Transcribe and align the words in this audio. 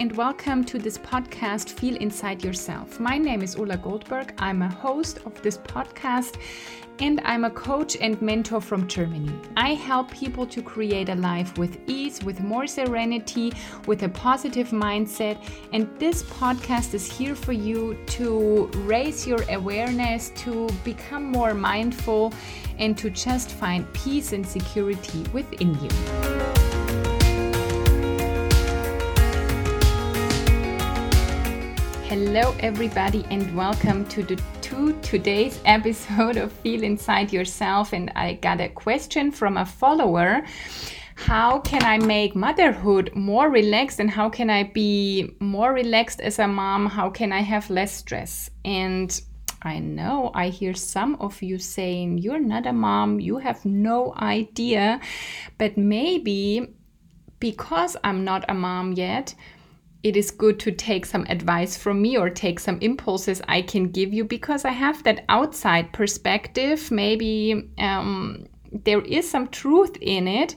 and 0.00 0.16
welcome 0.16 0.64
to 0.64 0.78
this 0.78 0.96
podcast, 0.96 1.68
Feel 1.78 1.94
Inside 1.96 2.42
Yourself. 2.42 2.98
My 2.98 3.18
name 3.18 3.42
is 3.42 3.56
Ulla 3.56 3.76
Goldberg. 3.76 4.32
I'm 4.38 4.62
a 4.62 4.68
host 4.68 5.18
of 5.26 5.42
this 5.42 5.58
podcast 5.58 6.38
and 7.00 7.20
I'm 7.22 7.44
a 7.44 7.50
coach 7.50 7.98
and 8.00 8.20
mentor 8.22 8.62
from 8.62 8.88
Germany. 8.88 9.30
I 9.58 9.74
help 9.74 10.10
people 10.10 10.46
to 10.46 10.62
create 10.62 11.10
a 11.10 11.14
life 11.16 11.58
with 11.58 11.78
ease, 11.86 12.24
with 12.24 12.40
more 12.40 12.66
serenity, 12.66 13.52
with 13.86 14.02
a 14.02 14.08
positive 14.08 14.70
mindset. 14.70 15.36
And 15.74 15.86
this 15.98 16.22
podcast 16.22 16.94
is 16.94 17.12
here 17.12 17.34
for 17.34 17.52
you 17.52 17.98
to 18.06 18.70
raise 18.86 19.26
your 19.26 19.42
awareness, 19.50 20.30
to 20.36 20.66
become 20.82 21.24
more 21.24 21.52
mindful, 21.52 22.32
and 22.78 22.96
to 22.96 23.10
just 23.10 23.50
find 23.50 23.92
peace 23.92 24.32
and 24.32 24.46
security 24.46 25.24
within 25.34 25.78
you. 25.78 26.39
Hello, 32.10 32.56
everybody, 32.58 33.24
and 33.30 33.56
welcome 33.56 34.04
to 34.06 34.24
the 34.24 34.34
to 34.62 34.98
today's 35.00 35.60
episode 35.64 36.38
of 36.38 36.50
Feel 36.50 36.82
Inside 36.82 37.32
Yourself. 37.32 37.92
And 37.92 38.10
I 38.16 38.32
got 38.32 38.60
a 38.60 38.68
question 38.68 39.30
from 39.30 39.56
a 39.56 39.64
follower. 39.64 40.42
How 41.14 41.60
can 41.60 41.84
I 41.84 41.98
make 41.98 42.34
motherhood 42.34 43.12
more 43.14 43.48
relaxed 43.48 44.00
and 44.00 44.10
how 44.10 44.28
can 44.28 44.50
I 44.50 44.64
be 44.64 45.36
more 45.38 45.72
relaxed 45.72 46.20
as 46.20 46.40
a 46.40 46.48
mom? 46.48 46.86
How 46.86 47.10
can 47.10 47.30
I 47.30 47.42
have 47.42 47.70
less 47.70 47.92
stress? 47.92 48.50
And 48.64 49.08
I 49.62 49.78
know 49.78 50.32
I 50.34 50.48
hear 50.48 50.74
some 50.74 51.14
of 51.20 51.40
you 51.40 51.58
saying, 51.58 52.18
You're 52.18 52.40
not 52.40 52.66
a 52.66 52.72
mom, 52.72 53.20
you 53.20 53.38
have 53.38 53.64
no 53.64 54.14
idea. 54.16 54.98
But 55.58 55.78
maybe 55.78 56.74
because 57.38 57.96
I'm 58.02 58.24
not 58.24 58.44
a 58.48 58.54
mom 58.54 58.94
yet, 58.94 59.36
it 60.02 60.16
is 60.16 60.30
good 60.30 60.58
to 60.60 60.72
take 60.72 61.04
some 61.04 61.26
advice 61.28 61.76
from 61.76 62.00
me 62.00 62.16
or 62.16 62.30
take 62.30 62.58
some 62.58 62.78
impulses 62.80 63.42
I 63.48 63.62
can 63.62 63.90
give 63.90 64.14
you 64.14 64.24
because 64.24 64.64
I 64.64 64.70
have 64.70 65.02
that 65.04 65.24
outside 65.28 65.92
perspective. 65.92 66.90
Maybe 66.90 67.70
um, 67.78 68.46
there 68.72 69.02
is 69.02 69.30
some 69.30 69.48
truth 69.48 69.96
in 70.00 70.26
it. 70.26 70.54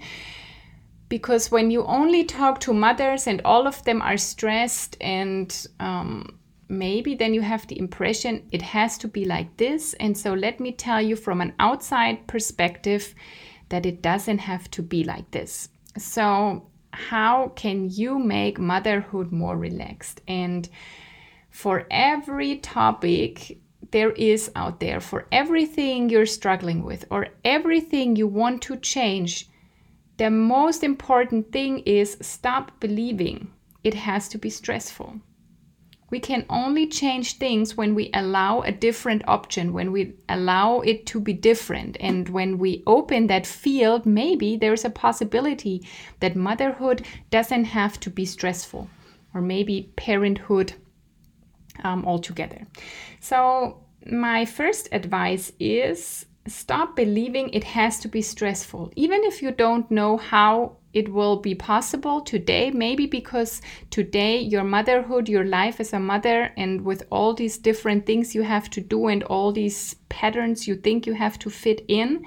Because 1.10 1.52
when 1.52 1.70
you 1.70 1.84
only 1.84 2.24
talk 2.24 2.60
to 2.62 2.74
mothers 2.74 3.28
and 3.28 3.42
all 3.46 3.68
of 3.68 3.84
them 3.84 4.02
are 4.02 4.18
stressed, 4.18 4.98
and 5.00 5.68
um, 5.80 6.40
maybe 6.70 7.14
then 7.14 7.34
you 7.34 7.42
have 7.42 7.68
the 7.68 7.78
impression 7.78 8.48
it 8.52 8.62
has 8.62 8.98
to 9.00 9.08
be 9.08 9.26
like 9.26 9.56
this. 9.58 9.94
And 9.96 10.18
so 10.18 10.34
let 10.34 10.60
me 10.60 10.72
tell 10.72 11.02
you 11.02 11.16
from 11.16 11.42
an 11.42 11.54
outside 11.60 12.26
perspective 12.28 13.14
that 13.70 13.86
it 13.86 14.02
doesn't 14.02 14.40
have 14.40 14.72
to 14.72 14.82
be 14.82 15.04
like 15.04 15.30
this. 15.32 15.70
So 15.98 16.68
how 16.94 17.50
can 17.56 17.90
you 17.90 18.20
make 18.20 18.60
motherhood 18.60 19.32
more 19.32 19.58
relaxed? 19.58 20.22
And 20.28 20.70
for 21.50 21.86
every 21.90 22.58
topic 22.58 23.60
there 23.92 24.12
is 24.12 24.52
out 24.56 24.80
there, 24.80 25.00
for 25.00 25.28
everything 25.32 26.10
you're 26.10 26.26
struggling 26.26 26.84
with 26.84 27.06
or 27.12 27.28
everything 27.44 28.16
you 28.16 28.28
want 28.28 28.62
to 28.64 28.78
change, 28.78 29.50
the 30.18 30.30
most 30.30 30.84
important 30.84 31.52
thing 31.52 31.80
is 31.80 32.18
stop 32.22 32.80
believing 32.80 33.52
it 33.84 33.94
has 33.94 34.28
to 34.30 34.38
be 34.38 34.50
stressful. 34.50 35.20
We 36.14 36.20
can 36.20 36.46
only 36.48 36.86
change 36.86 37.40
things 37.40 37.76
when 37.76 37.96
we 37.96 38.12
allow 38.14 38.62
a 38.62 38.72
different 38.72 39.24
option, 39.28 39.74
when 39.74 39.92
we 39.92 40.14
allow 40.30 40.82
it 40.82 41.08
to 41.08 41.20
be 41.20 41.34
different. 41.34 41.98
And 42.00 42.30
when 42.30 42.60
we 42.60 42.84
open 42.86 43.26
that 43.26 43.48
field, 43.48 44.06
maybe 44.06 44.56
there's 44.56 44.86
a 44.86 44.92
possibility 44.92 45.88
that 46.20 46.36
motherhood 46.36 47.04
doesn't 47.32 47.64
have 47.64 48.00
to 48.02 48.12
be 48.12 48.26
stressful, 48.26 48.88
or 49.34 49.42
maybe 49.42 49.92
parenthood 49.96 50.74
um, 51.84 52.06
altogether. 52.06 52.68
So, 53.20 53.84
my 54.06 54.46
first 54.46 54.90
advice 54.92 55.52
is 55.60 56.28
stop 56.46 56.96
believing 56.96 57.50
it 57.50 57.64
has 57.64 58.00
to 58.02 58.08
be 58.08 58.22
stressful. 58.22 58.92
Even 58.96 59.24
if 59.24 59.42
you 59.42 59.52
don't 59.52 59.90
know 59.90 60.18
how 60.18 60.78
it 60.94 61.12
will 61.12 61.38
be 61.38 61.56
possible 61.56 62.22
today, 62.22 62.72
maybe 62.72 63.08
because 63.08 63.62
today 63.90 64.40
your 64.40 64.64
motherhood, 64.64 65.28
your 65.28 65.44
life 65.44 65.80
as 65.80 65.92
a 65.94 66.00
mother, 66.00 66.54
and 66.56 66.86
with 66.86 67.04
all 67.10 67.34
these 67.34 67.58
different 67.58 68.06
things 68.06 68.36
you 68.36 68.44
have 68.44 68.70
to 68.72 68.82
do 68.82 69.08
and 69.08 69.24
all 69.24 69.52
these 69.52 69.96
patterns 70.10 70.68
you 70.68 70.76
think 70.76 71.08
you 71.08 71.14
have 71.14 71.40
to 71.40 71.50
fit 71.50 71.84
in. 71.88 72.24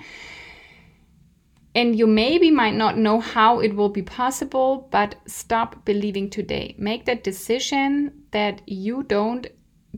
And 1.74 1.96
you 1.96 2.06
maybe 2.06 2.50
might 2.50 2.74
not 2.74 2.96
know 2.96 3.20
how 3.20 3.60
it 3.60 3.76
will 3.76 3.90
be 3.90 4.02
possible, 4.02 4.88
but 4.90 5.14
stop 5.26 5.84
believing 5.84 6.30
today. 6.30 6.74
Make 6.78 7.04
that 7.04 7.22
decision 7.22 8.24
that 8.30 8.62
you 8.66 9.02
don't 9.02 9.46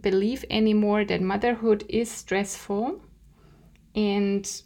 believe 0.00 0.44
anymore 0.50 1.04
that 1.04 1.22
motherhood 1.22 1.84
is 1.88 2.10
stressful 2.10 3.00
and 3.94 4.62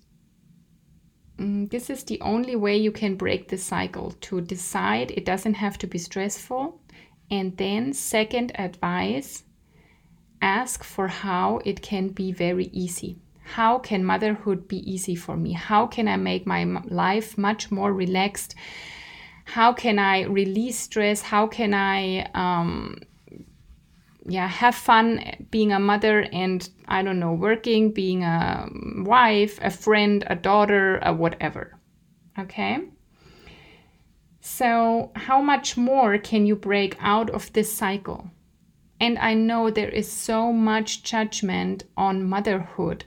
this 1.43 1.91
is 1.91 2.05
the 2.05 2.21
only 2.21 2.57
way 2.57 2.77
you 2.77 2.93
can 2.93 3.17
break 3.17 3.49
the 3.49 3.59
cycle 3.59 4.13
to 4.23 4.41
decide 4.41 5.11
it 5.11 5.25
doesn't 5.25 5.55
have 5.55 5.79
to 5.79 5.87
be 5.87 5.99
stressful. 5.99 6.81
And 7.31 7.57
then, 7.57 7.93
second 7.93 8.53
advice 8.55 9.45
ask 10.41 10.85
for 10.85 11.09
how 11.09 11.61
it 11.65 11.83
can 11.83 12.09
be 12.09 12.33
very 12.33 12.67
easy. 12.73 13.19
How 13.45 13.79
can 13.79 14.05
motherhood 14.05 14.69
be 14.69 14.79
easy 14.91 15.15
for 15.15 15.37
me? 15.37 15.53
How 15.53 15.87
can 15.87 16.09
I 16.09 16.17
make 16.17 16.47
my 16.47 16.65
life 16.85 17.37
much 17.37 17.71
more 17.71 17.93
relaxed? 17.93 18.55
How 19.45 19.73
can 19.73 19.99
I 19.99 20.23
release 20.23 20.79
stress? 20.79 21.23
How 21.23 21.47
can 21.47 21.75
I 21.75 22.31
um, 22.35 22.99
yeah 24.27 24.47
have 24.47 24.75
fun 24.75 25.21
being 25.51 25.73
a 25.73 25.79
mother 25.79 26.27
and 26.33 26.71
i 26.87 27.03
don't 27.03 27.19
know 27.19 27.33
working 27.33 27.91
being 27.91 28.23
a 28.23 28.69
wife 28.99 29.59
a 29.63 29.71
friend 29.71 30.25
a 30.27 30.37
daughter 30.37 30.99
a 31.03 31.13
whatever. 31.13 31.79
Okay? 32.39 32.79
So 34.41 35.13
how 35.15 35.43
much 35.43 35.77
more 35.77 36.19
can 36.19 36.47
you 36.47 36.57
break 36.57 36.97
out 37.01 37.31
of 37.31 37.53
this 37.53 37.73
cycle? 37.73 38.31
And 39.01 39.19
i 39.19 39.35
know 39.35 39.71
there 39.71 39.89
is 39.89 40.11
so 40.11 40.53
much 40.53 41.03
judgment 41.03 41.85
on 41.97 42.29
motherhood 42.29 43.05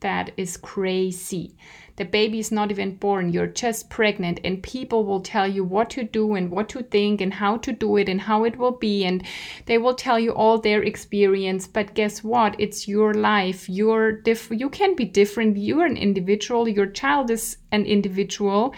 that 0.00 0.32
is 0.36 0.56
crazy 0.56 1.56
the 1.98 2.04
baby 2.04 2.38
is 2.38 2.50
not 2.50 2.70
even 2.70 2.96
born, 2.96 3.32
you're 3.32 3.48
just 3.48 3.90
pregnant, 3.90 4.40
and 4.44 4.62
people 4.62 5.04
will 5.04 5.20
tell 5.20 5.46
you 5.46 5.64
what 5.64 5.90
to 5.90 6.04
do 6.04 6.34
and 6.34 6.50
what 6.50 6.68
to 6.70 6.82
think 6.82 7.20
and 7.20 7.34
how 7.34 7.56
to 7.58 7.72
do 7.72 7.96
it 7.96 8.08
and 8.08 8.20
how 8.20 8.44
it 8.44 8.56
will 8.56 8.72
be. 8.78 9.04
And 9.04 9.22
they 9.66 9.78
will 9.78 9.94
tell 9.94 10.18
you 10.18 10.32
all 10.32 10.58
their 10.58 10.82
experience. 10.82 11.66
But 11.66 11.94
guess 11.94 12.22
what? 12.24 12.54
It's 12.58 12.88
your 12.88 13.14
life. 13.14 13.68
You're 13.68 14.12
diff- 14.12 14.52
you 14.52 14.70
can 14.70 14.94
be 14.94 15.04
different. 15.04 15.56
You're 15.56 15.86
an 15.86 15.96
individual. 15.96 16.68
Your 16.68 16.86
child 16.86 17.30
is 17.30 17.58
an 17.72 17.84
individual 17.84 18.74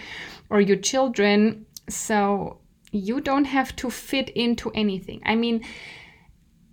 or 0.49 0.59
your 0.59 0.77
children. 0.77 1.65
So 1.89 2.57
you 2.91 3.21
don't 3.21 3.45
have 3.45 3.75
to 3.77 3.89
fit 3.89 4.29
into 4.31 4.71
anything. 4.71 5.21
I 5.25 5.35
mean, 5.35 5.63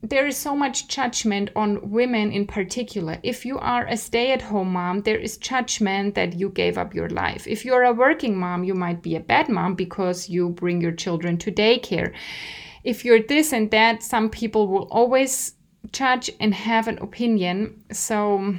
there 0.03 0.27
is 0.27 0.37
so 0.37 0.55
much 0.55 0.87
judgment 0.87 1.51
on 1.57 1.91
women 1.91 2.31
in 2.31 2.47
particular. 2.47 3.19
If 3.25 3.45
you 3.45 3.59
are 3.59 3.87
a 3.87 3.97
stay 3.97 4.31
at 4.31 4.43
home 4.43 4.73
mom, 4.73 5.03
there 5.03 5.19
is 5.19 5.37
judgment 5.37 6.15
that 6.15 6.35
you 6.35 6.51
gave 6.51 6.79
up 6.79 6.95
your 6.95 7.09
life. 7.09 7.47
If 7.49 7.65
you're 7.65 7.83
a 7.83 7.93
working 7.93 8.37
mom, 8.37 8.63
you 8.63 8.75
might 8.75 9.03
be 9.03 9.17
a 9.17 9.21
bad 9.21 9.49
mom 9.49 9.75
because 9.75 10.29
you 10.29 10.51
bring 10.51 10.81
your 10.81 10.93
children 10.93 11.37
to 11.39 11.51
daycare. 11.51 12.13
If 12.85 13.05
you're 13.05 13.23
this 13.23 13.53
and 13.53 13.71
that, 13.73 14.05
some 14.05 14.31
people 14.31 14.69
will 14.69 14.87
always 14.91 15.55
judge 15.91 16.31
and 16.39 16.55
have 16.55 16.87
an 16.87 16.99
opinion. 16.99 17.83
So 17.91 18.55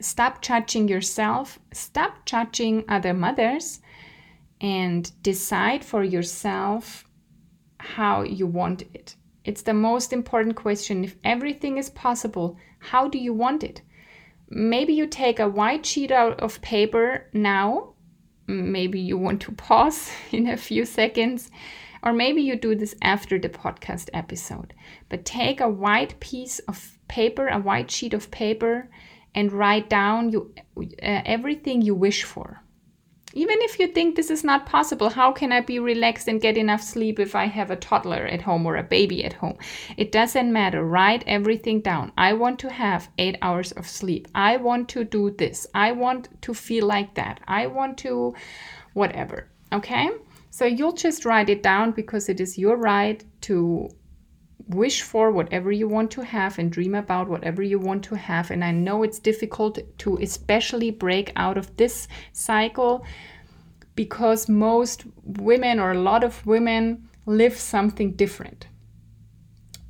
stop 0.00 0.42
judging 0.42 0.88
yourself, 0.88 1.60
stop 1.72 2.26
judging 2.26 2.84
other 2.88 3.14
mothers, 3.14 3.80
and 4.60 5.10
decide 5.22 5.84
for 5.84 6.02
yourself 6.02 7.04
how 7.78 8.22
you 8.22 8.46
want 8.46 8.82
it 8.92 9.14
it's 9.44 9.62
the 9.62 9.74
most 9.74 10.12
important 10.12 10.56
question. 10.56 11.04
If 11.04 11.16
everything 11.24 11.78
is 11.78 11.90
possible, 11.90 12.56
how 12.78 13.08
do 13.08 13.18
you 13.18 13.32
want 13.32 13.64
it? 13.64 13.82
Maybe 14.48 14.92
you 14.92 15.06
take 15.06 15.38
a 15.38 15.48
white 15.48 15.84
sheet 15.84 16.10
out 16.10 16.40
of 16.40 16.60
paper 16.60 17.26
now. 17.32 17.94
Maybe 18.46 19.00
you 19.00 19.16
want 19.18 19.40
to 19.42 19.52
pause 19.52 20.10
in 20.30 20.48
a 20.48 20.56
few 20.56 20.84
seconds. 20.84 21.50
Or 22.04 22.12
maybe 22.12 22.42
you 22.42 22.56
do 22.56 22.74
this 22.74 22.94
after 23.02 23.38
the 23.38 23.48
podcast 23.48 24.10
episode. 24.12 24.74
But 25.08 25.24
take 25.24 25.60
a 25.60 25.68
white 25.68 26.18
piece 26.20 26.58
of 26.60 26.98
paper, 27.08 27.48
a 27.48 27.58
white 27.58 27.90
sheet 27.90 28.12
of 28.12 28.30
paper, 28.30 28.88
and 29.34 29.52
write 29.52 29.88
down 29.88 30.30
you, 30.30 30.52
uh, 30.76 30.82
everything 31.24 31.80
you 31.82 31.94
wish 31.94 32.24
for 32.24 32.62
even 33.34 33.58
if 33.62 33.78
you 33.78 33.88
think 33.88 34.14
this 34.14 34.30
is 34.30 34.44
not 34.44 34.66
possible, 34.66 35.08
how 35.08 35.32
can 35.32 35.52
I 35.52 35.60
be 35.60 35.78
relaxed 35.78 36.28
and 36.28 36.40
get 36.40 36.56
enough 36.56 36.82
sleep 36.82 37.18
if 37.18 37.34
I 37.34 37.46
have 37.46 37.70
a 37.70 37.76
toddler 37.76 38.26
at 38.26 38.42
home 38.42 38.66
or 38.66 38.76
a 38.76 38.82
baby 38.82 39.24
at 39.24 39.32
home? 39.32 39.56
It 39.96 40.12
doesn't 40.12 40.52
matter. 40.52 40.84
Write 40.84 41.24
everything 41.26 41.80
down. 41.80 42.12
I 42.18 42.34
want 42.34 42.58
to 42.60 42.70
have 42.70 43.10
eight 43.18 43.36
hours 43.40 43.72
of 43.72 43.88
sleep. 43.88 44.28
I 44.34 44.56
want 44.58 44.88
to 44.90 45.04
do 45.04 45.30
this. 45.30 45.66
I 45.74 45.92
want 45.92 46.28
to 46.42 46.52
feel 46.52 46.86
like 46.86 47.14
that. 47.14 47.40
I 47.48 47.66
want 47.66 47.98
to 47.98 48.34
whatever. 48.92 49.48
Okay? 49.72 50.10
So 50.50 50.66
you'll 50.66 50.92
just 50.92 51.24
write 51.24 51.48
it 51.48 51.62
down 51.62 51.92
because 51.92 52.28
it 52.28 52.38
is 52.38 52.58
your 52.58 52.76
right 52.76 53.24
to 53.42 53.88
wish 54.74 55.02
for 55.02 55.30
whatever 55.30 55.70
you 55.70 55.88
want 55.88 56.10
to 56.12 56.24
have 56.24 56.58
and 56.58 56.70
dream 56.70 56.94
about 56.94 57.28
whatever 57.28 57.62
you 57.62 57.78
want 57.78 58.04
to 58.04 58.16
have. 58.16 58.50
And 58.50 58.64
I 58.64 58.72
know 58.72 59.02
it's 59.02 59.18
difficult 59.18 59.78
to 59.98 60.16
especially 60.18 60.90
break 60.90 61.32
out 61.36 61.56
of 61.56 61.76
this 61.76 62.08
cycle 62.32 63.04
because 63.94 64.48
most 64.48 65.04
women 65.24 65.78
or 65.78 65.92
a 65.92 66.00
lot 66.00 66.24
of 66.24 66.46
women 66.46 67.08
live 67.26 67.56
something 67.56 68.12
different. 68.12 68.66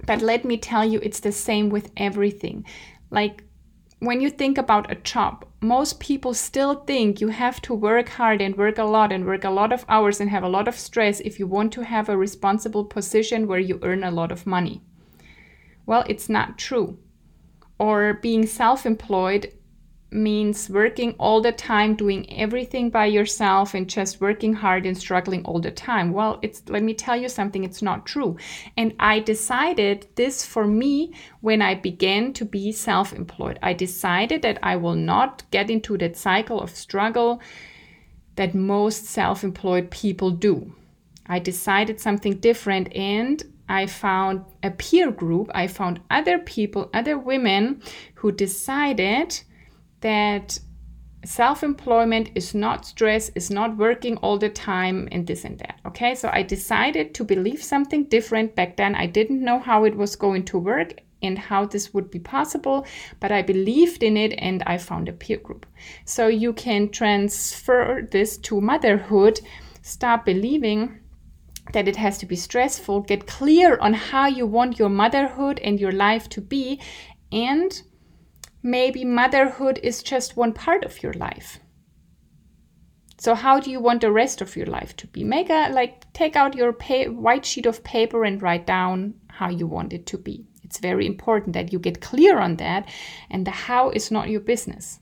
But 0.05 0.21
let 0.21 0.45
me 0.45 0.57
tell 0.57 0.85
you, 0.85 0.99
it's 1.03 1.21
the 1.21 1.33
same 1.33 1.71
with 1.71 1.91
everything. 1.97 2.65
Like 3.11 3.45
when 4.03 4.21
you 4.21 4.31
think 4.31 4.59
about 4.59 4.91
a 4.91 4.97
job, 4.97 5.45
most 5.61 6.01
people 6.01 6.35
still 6.35 6.75
think 6.75 7.21
you 7.21 7.29
have 7.29 7.63
to 7.63 7.73
work 7.73 8.09
hard 8.09 8.43
and 8.43 8.57
work 8.57 8.77
a 8.77 8.83
lot 8.83 9.13
and 9.13 9.25
work 9.25 9.45
a 9.45 9.51
lot 9.51 9.73
of 9.73 9.85
hours 9.89 10.19
and 10.19 10.29
have 10.29 10.43
a 10.43 10.49
lot 10.49 10.67
of 10.67 10.75
stress 10.75 11.21
if 11.21 11.39
you 11.39 11.47
want 11.47 11.73
to 11.73 11.85
have 11.85 12.09
a 12.09 12.17
responsible 12.17 12.85
position 12.85 13.47
where 13.47 13.61
you 13.61 13.79
earn 13.83 14.03
a 14.03 14.11
lot 14.11 14.33
of 14.33 14.45
money. 14.45 14.83
Well, 15.87 16.05
it's 16.09 16.29
not 16.29 16.59
true. 16.59 16.99
Or 17.79 18.15
being 18.15 18.45
self 18.45 18.85
employed 18.87 19.53
means 20.13 20.69
working 20.69 21.15
all 21.19 21.41
the 21.41 21.53
time, 21.53 21.95
doing 21.95 22.31
everything 22.33 22.91
by 22.91 23.07
yourself, 23.07 23.75
and 23.75 23.89
just 23.89 24.21
working 24.21 24.55
hard 24.55 24.87
and 24.87 24.97
struggling 24.97 25.45
all 25.45 25.61
the 25.61 25.71
time. 25.71 26.13
Well, 26.13 26.39
it's 26.43 26.63
let 26.69 26.83
me 26.83 26.95
tell 26.95 27.17
you 27.17 27.29
something, 27.29 27.65
it's 27.65 27.83
not 27.83 28.07
true. 28.07 28.37
And 28.77 28.95
I 29.01 29.21
decided 29.21 30.07
this 30.15 30.45
for 30.45 30.67
me 30.67 31.15
when 31.41 31.63
I 31.63 31.75
began 31.75 32.33
to 32.35 32.45
be 32.45 32.73
self 32.73 33.13
employed. 33.13 33.59
I 33.63 33.73
decided 33.73 34.43
that 34.43 34.59
I 34.63 34.77
will 34.77 34.97
not 34.97 35.43
get 35.51 35.71
into 35.71 35.97
that 35.99 36.17
cycle 36.17 36.61
of 36.61 36.71
struggle 36.77 37.41
that 38.37 38.55
most 38.55 39.05
self 39.05 39.45
employed 39.45 39.91
people 39.91 40.31
do. 40.31 40.75
I 41.27 41.39
decided 41.39 42.01
something 42.01 42.39
different 42.39 42.95
and 42.95 43.43
I 43.69 43.87
found 43.87 44.45
a 44.63 44.71
peer 44.71 45.11
group. 45.11 45.51
I 45.55 45.67
found 45.67 46.01
other 46.11 46.39
people, 46.39 46.91
other 46.93 47.17
women 47.17 47.81
who 48.17 48.33
decided 48.33 49.41
that 50.03 50.59
self 51.25 51.63
employment 51.63 52.31
is 52.35 52.55
not 52.55 52.85
stress, 52.85 53.31
is 53.31 53.51
not 53.51 53.77
working 53.77 54.17
all 54.19 54.39
the 54.39 54.49
time, 54.49 55.09
and 55.13 55.27
this 55.27 55.45
and 55.45 55.59
that. 55.59 55.81
Okay, 55.87 56.15
so 56.15 56.31
I 56.33 56.43
decided 56.43 57.15
to 57.15 57.25
believe 57.25 57.63
something 57.63 58.05
different 58.05 58.55
back 58.55 58.77
then. 58.77 58.95
I 58.95 59.07
didn't 59.07 59.45
know 59.45 59.59
how 59.59 59.85
it 59.85 59.97
was 59.97 60.17
going 60.17 60.45
to 60.47 60.59
work 60.59 60.95
and 61.23 61.39
how 61.39 61.65
this 61.65 61.95
would 61.95 62.11
be 62.11 62.19
possible, 62.19 62.85
but 63.21 63.31
I 63.31 63.43
believed 63.43 64.03
in 64.03 64.17
it 64.17 64.35
and 64.39 64.63
I 64.67 64.77
found 64.79 65.09
a 65.09 65.13
peer 65.13 65.39
group. 65.39 65.67
So 66.05 66.27
you 66.27 66.53
can 66.53 66.89
transfer 66.89 68.09
this 68.11 68.37
to 68.39 68.61
motherhood, 68.61 69.41
stop 69.83 70.25
believing 70.25 70.99
that 71.73 71.87
it 71.87 71.95
has 71.95 72.19
to 72.19 72.27
be 72.27 72.35
stressful, 72.35 73.03
get 73.03 73.29
clear 73.29 73.79
on 73.79 73.95
how 73.95 74.27
you 74.27 74.47
want 74.47 74.81
your 74.81 74.89
motherhood 74.89 75.61
and 75.61 75.79
your 75.79 75.93
life 75.93 76.29
to 76.31 76.41
be, 76.41 76.81
and 77.31 77.83
maybe 78.63 79.05
motherhood 79.05 79.81
is 79.83 80.03
just 80.03 80.37
one 80.37 80.53
part 80.53 80.85
of 80.85 81.03
your 81.03 81.13
life. 81.15 81.61
So 83.19 83.35
how 83.35 83.61
do 83.61 83.71
you 83.71 83.81
want 83.81 84.01
the 84.01 84.11
rest 84.11 84.41
of 84.41 84.57
your 84.57 84.67
life 84.67 84.97
to 84.97 85.07
be? 85.07 85.23
Make 85.23 85.49
a 85.49 85.71
like 85.71 86.13
take 86.13 86.35
out 86.35 86.57
your 86.57 86.73
white 86.73 87.45
sheet 87.45 87.67
of 87.67 87.85
paper 87.85 88.25
and 88.25 88.43
write 88.43 88.67
down 88.67 89.15
how 89.29 89.49
you 89.49 89.67
want 89.67 89.93
it 89.93 90.07
to 90.07 90.19
be. 90.19 90.45
It's 90.65 90.79
very 90.79 91.07
important 91.07 91.53
that 91.53 91.73
you 91.73 91.79
get 91.79 92.01
clear 92.01 92.41
on 92.41 92.57
that 92.57 92.89
and 93.31 93.47
the 93.47 93.51
how 93.51 93.91
is 93.91 94.11
not 94.11 94.29
your 94.29 94.41
business. 94.41 94.99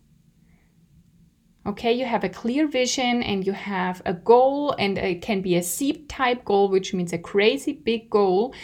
Okay, 1.66 1.92
you 1.92 2.04
have 2.04 2.24
a 2.24 2.28
clear 2.28 2.66
vision 2.66 3.22
and 3.22 3.46
you 3.46 3.52
have 3.52 4.02
a 4.04 4.12
goal 4.12 4.74
and 4.78 4.98
it 4.98 5.22
can 5.22 5.40
be 5.40 5.56
a 5.56 5.62
SEEP 5.62 6.06
type 6.08 6.44
goal, 6.44 6.68
which 6.68 6.92
means 6.92 7.12
a 7.12 7.18
crazy 7.18 7.72
big 7.72 8.10
goal 8.10 8.54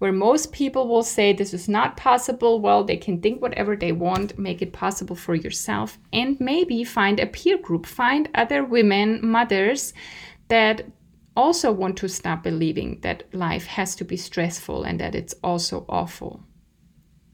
where 0.00 0.12
most 0.12 0.50
people 0.50 0.88
will 0.88 1.02
say 1.02 1.30
this 1.32 1.52
is 1.52 1.68
not 1.68 1.96
possible. 1.96 2.58
Well, 2.58 2.84
they 2.84 2.96
can 2.96 3.20
think 3.20 3.42
whatever 3.42 3.76
they 3.76 3.92
want, 3.92 4.38
make 4.38 4.62
it 4.62 4.72
possible 4.72 5.14
for 5.14 5.34
yourself, 5.34 5.98
and 6.10 6.40
maybe 6.40 6.82
find 6.84 7.20
a 7.20 7.26
peer 7.26 7.58
group, 7.58 7.84
find 7.84 8.30
other 8.34 8.64
women, 8.64 9.20
mothers 9.22 9.92
that 10.48 10.86
also 11.36 11.70
want 11.70 11.98
to 11.98 12.08
stop 12.08 12.42
believing 12.42 12.98
that 13.02 13.24
life 13.34 13.66
has 13.66 13.94
to 13.96 14.04
be 14.04 14.16
stressful 14.16 14.84
and 14.84 14.98
that 15.00 15.14
it's 15.14 15.34
also 15.44 15.84
awful. 15.86 16.42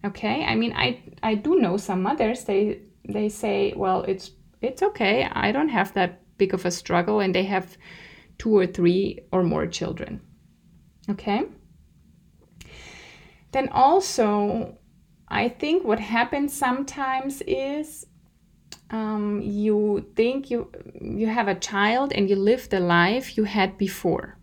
Okay? 0.05 0.45
I 0.45 0.57
mean, 0.57 0.73
I 0.73 1.01
I 1.23 1.37
do 1.37 1.61
know 1.61 1.77
some 1.77 2.03
mothers 2.03 2.45
they 2.45 2.81
they 3.09 3.29
say, 3.29 3.75
well, 3.77 4.03
it's 4.03 4.33
it's 4.61 4.83
okay. 4.83 5.29
I 5.33 5.53
don't 5.53 5.69
have 5.69 5.95
that 5.95 6.21
big 6.37 6.53
of 6.53 6.67
a 6.67 6.71
struggle 6.73 7.21
and 7.21 7.33
they 7.33 7.45
have 7.45 7.77
two 8.39 8.57
or 8.57 8.67
three 8.67 9.21
or 9.31 9.45
more 9.45 9.67
children. 9.69 10.21
Okay? 11.09 11.45
Then 13.56 13.70
also, 13.70 14.76
I 15.29 15.49
think 15.49 15.82
what 15.82 15.99
happens 15.99 16.53
sometimes 16.53 17.41
is 17.47 18.05
um, 18.91 19.41
you 19.41 20.12
think 20.14 20.50
you 20.50 20.70
you 21.00 21.26
have 21.26 21.49
a 21.49 21.55
child 21.55 22.12
and 22.12 22.29
you 22.29 22.37
live 22.37 22.69
the 22.69 22.81
life 22.81 23.38
you 23.38 23.44
had 23.44 23.79
before. 23.79 24.37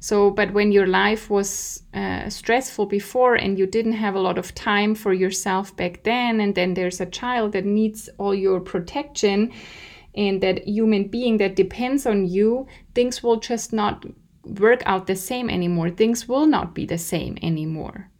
So, 0.00 0.32
but 0.32 0.52
when 0.52 0.72
your 0.72 0.88
life 0.88 1.30
was 1.30 1.84
uh, 1.94 2.28
stressful 2.28 2.86
before 2.86 3.36
and 3.36 3.56
you 3.56 3.64
didn't 3.64 4.02
have 4.04 4.16
a 4.16 4.24
lot 4.28 4.38
of 4.38 4.56
time 4.56 4.96
for 4.96 5.12
yourself 5.12 5.76
back 5.76 6.02
then, 6.02 6.40
and 6.40 6.52
then 6.56 6.74
there's 6.74 7.00
a 7.00 7.06
child 7.20 7.52
that 7.52 7.64
needs 7.64 8.08
all 8.18 8.34
your 8.34 8.58
protection 8.58 9.52
and 10.16 10.42
that 10.42 10.66
human 10.66 11.06
being 11.06 11.36
that 11.36 11.54
depends 11.54 12.06
on 12.06 12.26
you, 12.26 12.66
things 12.92 13.22
will 13.22 13.38
just 13.38 13.72
not 13.72 14.04
work 14.42 14.82
out 14.84 15.06
the 15.06 15.14
same 15.14 15.48
anymore. 15.48 15.90
Things 15.90 16.26
will 16.26 16.46
not 16.46 16.74
be 16.74 16.86
the 16.86 16.98
same 16.98 17.38
anymore. 17.40 18.10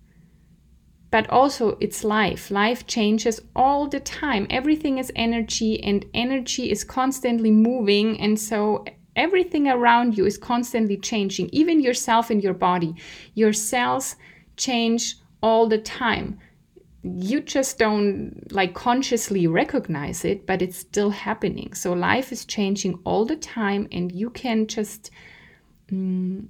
But 1.16 1.30
also, 1.30 1.78
it's 1.80 2.04
life. 2.04 2.50
Life 2.50 2.86
changes 2.86 3.40
all 3.56 3.88
the 3.88 4.00
time. 4.00 4.46
Everything 4.50 4.98
is 4.98 5.10
energy, 5.16 5.82
and 5.82 6.04
energy 6.12 6.70
is 6.70 6.84
constantly 6.84 7.50
moving. 7.50 8.20
And 8.20 8.38
so, 8.38 8.84
everything 9.24 9.66
around 9.66 10.18
you 10.18 10.26
is 10.26 10.36
constantly 10.36 10.98
changing, 10.98 11.48
even 11.52 11.80
yourself 11.80 12.28
and 12.28 12.44
your 12.44 12.52
body. 12.52 12.96
Your 13.32 13.54
cells 13.54 14.16
change 14.58 15.16
all 15.42 15.66
the 15.66 15.78
time. 15.78 16.38
You 17.02 17.40
just 17.40 17.78
don't 17.78 18.52
like 18.52 18.74
consciously 18.74 19.46
recognize 19.46 20.22
it, 20.22 20.44
but 20.44 20.60
it's 20.60 20.76
still 20.76 21.08
happening. 21.08 21.72
So, 21.72 21.94
life 21.94 22.30
is 22.30 22.44
changing 22.44 23.00
all 23.04 23.24
the 23.24 23.36
time, 23.36 23.88
and 23.90 24.12
you 24.12 24.28
can 24.28 24.66
just. 24.66 25.10
Mm, 25.90 26.48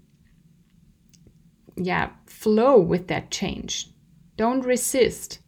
yeah, 1.77 2.11
flow 2.27 2.81
with 2.81 3.07
that 3.07 3.31
change. 3.31 3.91
Don't 4.37 4.65
resist. 4.65 5.41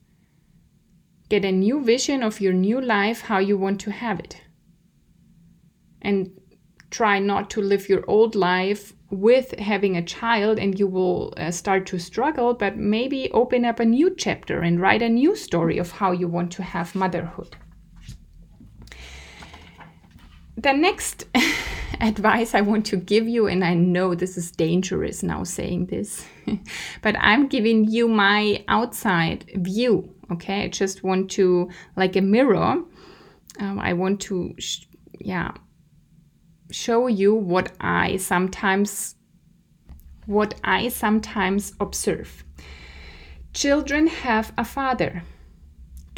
Get 1.29 1.45
a 1.45 1.53
new 1.53 1.85
vision 1.85 2.23
of 2.23 2.41
your 2.41 2.55
new 2.55 2.81
life, 2.81 3.23
how 3.23 3.39
you 3.39 3.59
want 3.59 3.81
to 3.83 3.91
have 3.91 4.19
it. 4.19 4.41
And 6.01 6.31
try 6.91 7.19
not 7.19 7.51
to 7.51 7.61
live 7.61 7.89
your 7.89 8.03
old 8.09 8.35
life 8.35 8.95
with 9.11 9.59
having 9.59 9.97
a 9.97 10.03
child 10.03 10.59
and 10.59 10.79
you 10.79 10.87
will 10.87 11.35
uh, 11.37 11.51
start 11.51 11.87
to 11.87 11.99
struggle, 11.99 12.55
but 12.55 12.77
maybe 12.77 13.31
open 13.33 13.65
up 13.65 13.81
a 13.81 13.85
new 13.85 14.15
chapter 14.15 14.61
and 14.61 14.81
write 14.81 15.03
a 15.03 15.09
new 15.09 15.37
story 15.37 15.79
of 15.79 15.93
how 15.93 16.13
you 16.13 16.29
want 16.29 16.51
to 16.53 16.63
have 16.63 16.95
motherhood. 16.95 17.57
The 20.57 20.73
next 20.73 21.27
advice 22.01 22.55
I 22.55 22.61
want 22.61 22.87
to 22.87 22.97
give 22.97 23.29
you, 23.29 23.47
and 23.47 23.65
I 23.65 23.75
know 23.75 24.15
this 24.15 24.37
is 24.37 24.51
dangerous 24.51 25.23
now 25.23 25.45
saying 25.45 25.87
this, 25.87 26.25
but 27.03 27.17
I'm 27.19 27.49
giving 27.49 27.85
you 27.85 28.09
my 28.09 28.65
outside 28.69 29.51
view. 29.55 30.15
Okay, 30.33 30.65
I 30.65 30.69
just 30.69 31.03
want 31.03 31.31
to, 31.33 31.71
like 31.97 32.17
a 32.17 32.21
mirror, 32.21 32.83
um, 33.61 33.79
I 33.79 33.95
want 33.95 34.21
to, 34.23 34.55
sh- 34.59 34.85
yeah, 35.19 35.53
show 36.71 37.07
you 37.07 37.35
what 37.35 37.73
I 37.81 38.19
sometimes 38.19 39.15
what 40.27 40.55
I 40.63 40.89
sometimes 40.89 41.73
observe. 41.81 42.45
Children 43.55 44.09
have 44.09 44.53
a 44.59 44.65
father. 44.65 45.23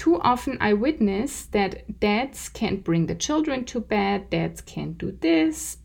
Too 0.00 0.18
often 0.22 0.56
I 0.62 0.72
witness 0.72 1.44
that 1.52 2.00
dads 2.00 2.48
can't 2.48 2.82
bring 2.82 3.04
the 3.04 3.14
children 3.14 3.66
to 3.66 3.80
bed, 3.80 4.30
dads 4.30 4.62
can't 4.62 4.96
do 4.96 5.12
this, 5.12 5.76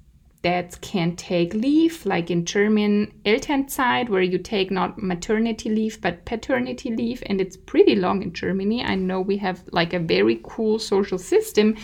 dads 0.41 0.77
can't 0.77 1.19
take 1.19 1.53
leave, 1.53 2.05
like 2.05 2.31
in 2.31 2.45
German 2.45 3.11
Elternzeit, 3.25 4.07
where 4.07 4.21
you 4.21 4.37
take 4.37 4.71
not 4.71 5.03
maternity 5.03 5.67
leave 5.67 5.99
but 5.99 6.23
paternity 6.23 6.95
leave, 6.95 7.23
and 7.25 7.41
it's 7.41 7.57
pretty 7.57 7.93
long 7.93 8.23
in 8.23 8.31
Germany. 8.31 8.85
I 8.85 8.95
know 8.95 9.19
we 9.19 9.35
have 9.39 9.61
like 9.73 9.91
a 9.91 9.99
very 9.99 10.39
cool 10.43 10.79
social 10.79 11.17
system. 11.17 11.75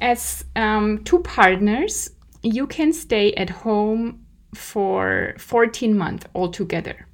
As 0.00 0.44
um, 0.56 1.04
two 1.04 1.20
partners, 1.20 2.10
you 2.42 2.66
can 2.66 2.92
stay 2.92 3.32
at 3.34 3.50
home 3.50 4.26
for 4.54 5.36
14 5.38 5.96
months 5.96 6.26
altogether. 6.34 7.07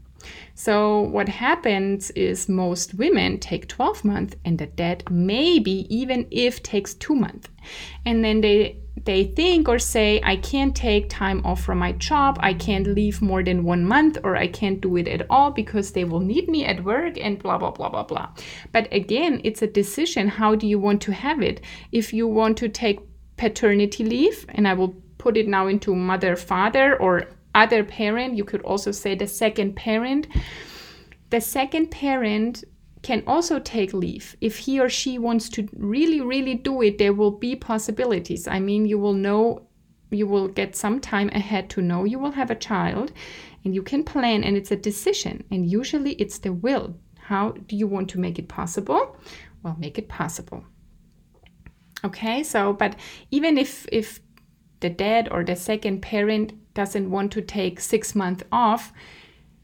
So, 0.54 1.00
what 1.00 1.28
happens 1.28 2.10
is 2.12 2.48
most 2.48 2.94
women 2.94 3.38
take 3.38 3.68
12 3.68 4.04
months 4.04 4.36
and 4.44 4.58
the 4.58 4.66
dad 4.66 5.04
maybe 5.10 5.86
even 5.94 6.26
if 6.30 6.62
takes 6.62 6.94
2 6.94 7.14
months. 7.14 7.48
And 8.04 8.24
then 8.24 8.40
they 8.40 8.80
they 9.04 9.24
think 9.24 9.68
or 9.68 9.78
say 9.78 10.20
I 10.22 10.36
can't 10.36 10.74
take 10.74 11.08
time 11.08 11.44
off 11.44 11.62
from 11.64 11.78
my 11.78 11.92
job, 11.92 12.38
I 12.40 12.54
can't 12.54 12.86
leave 12.86 13.20
more 13.20 13.42
than 13.42 13.64
1 13.64 13.84
month 13.84 14.18
or 14.22 14.36
I 14.36 14.46
can't 14.46 14.80
do 14.80 14.96
it 14.96 15.08
at 15.08 15.26
all 15.28 15.50
because 15.50 15.92
they 15.92 16.04
will 16.04 16.20
need 16.20 16.48
me 16.48 16.64
at 16.64 16.84
work 16.84 17.18
and 17.18 17.38
blah 17.38 17.58
blah 17.58 17.72
blah 17.72 17.88
blah 17.88 18.04
blah. 18.04 18.28
But 18.72 18.88
again, 18.92 19.40
it's 19.44 19.62
a 19.62 19.66
decision 19.66 20.28
how 20.28 20.54
do 20.54 20.66
you 20.66 20.78
want 20.78 21.02
to 21.02 21.12
have 21.12 21.42
it? 21.42 21.60
If 21.90 22.12
you 22.12 22.28
want 22.28 22.56
to 22.58 22.68
take 22.68 23.00
paternity 23.36 24.04
leave 24.04 24.46
and 24.50 24.68
I 24.68 24.74
will 24.74 24.94
put 25.18 25.36
it 25.36 25.48
now 25.48 25.66
into 25.66 25.94
mother 25.94 26.36
father 26.36 26.96
or 26.96 27.24
other 27.54 27.84
parent, 27.84 28.37
you 28.37 28.44
could 28.44 28.62
also 28.62 28.90
say 28.90 29.14
the 29.14 29.26
second 29.26 29.76
parent. 29.76 30.26
The 31.30 31.40
second 31.40 31.90
parent 31.90 32.64
can 33.02 33.23
also 33.26 33.58
take 33.58 33.92
leave. 33.92 34.37
If 34.40 34.58
he 34.58 34.80
or 34.80 34.88
she 34.88 35.18
wants 35.18 35.49
to 35.50 35.68
really, 35.76 36.20
really 36.20 36.54
do 36.54 36.82
it, 36.82 36.99
there 36.99 37.12
will 37.12 37.30
be 37.30 37.54
possibilities. 37.54 38.49
I 38.49 38.61
mean, 38.61 38.87
you 38.87 38.99
will 38.99 39.12
know, 39.12 39.66
you 40.11 40.26
will 40.26 40.49
get 40.49 40.75
some 40.75 41.00
time 41.00 41.28
ahead 41.30 41.68
to 41.70 41.82
know 41.82 42.04
you 42.04 42.18
will 42.18 42.32
have 42.32 42.50
a 42.50 42.54
child 42.54 43.12
and 43.64 43.75
you 43.75 43.82
can 43.82 44.04
plan, 44.04 44.44
and 44.44 44.56
it's 44.56 44.70
a 44.70 44.76
decision. 44.76 45.44
And 45.50 45.70
usually 45.70 46.12
it's 46.14 46.38
the 46.38 46.52
will. 46.52 46.96
How 47.18 47.52
do 47.52 47.76
you 47.76 47.87
want 47.87 48.11
to 48.11 48.20
make 48.20 48.38
it 48.38 48.49
possible? 48.49 49.16
Well, 49.62 49.76
make 49.78 49.99
it 49.99 50.08
possible. 50.08 50.64
Okay, 52.04 52.42
so, 52.42 52.75
but 52.75 52.96
even 53.30 53.56
if, 53.56 53.87
if 53.90 54.20
the 54.80 54.90
dad 54.90 55.28
or 55.30 55.44
the 55.44 55.56
second 55.56 56.02
parent 56.02 56.52
doesn't 56.74 57.10
want 57.10 57.32
to 57.32 57.42
take 57.42 57.80
six 57.80 58.14
months 58.14 58.44
off, 58.52 58.92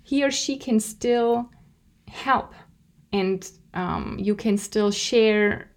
he 0.03 0.25
or 0.25 0.31
she 0.31 0.57
can 0.57 0.81
still 0.81 1.51
help 2.09 2.55
and 3.13 3.51
um, 3.75 4.17
you 4.19 4.35
can 4.35 4.57
still 4.57 4.91
share 4.91 5.71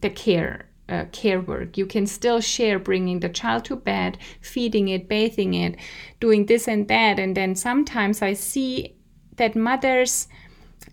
the 0.00 0.10
care 0.10 0.68
uh, 0.88 1.04
care 1.12 1.40
work. 1.40 1.78
You 1.78 1.86
can 1.86 2.06
still 2.06 2.40
share 2.40 2.78
bringing 2.78 3.20
the 3.20 3.28
child 3.28 3.64
to 3.66 3.76
bed 3.76 4.18
feeding 4.40 4.88
it 4.88 5.08
bathing 5.08 5.54
it 5.54 5.76
doing 6.20 6.46
this 6.46 6.68
and 6.68 6.88
that. 6.88 7.18
And 7.18 7.36
then 7.36 7.54
sometimes 7.54 8.22
i 8.22 8.32
see 8.32 8.96
that 9.36 9.56
mothers 9.56 10.28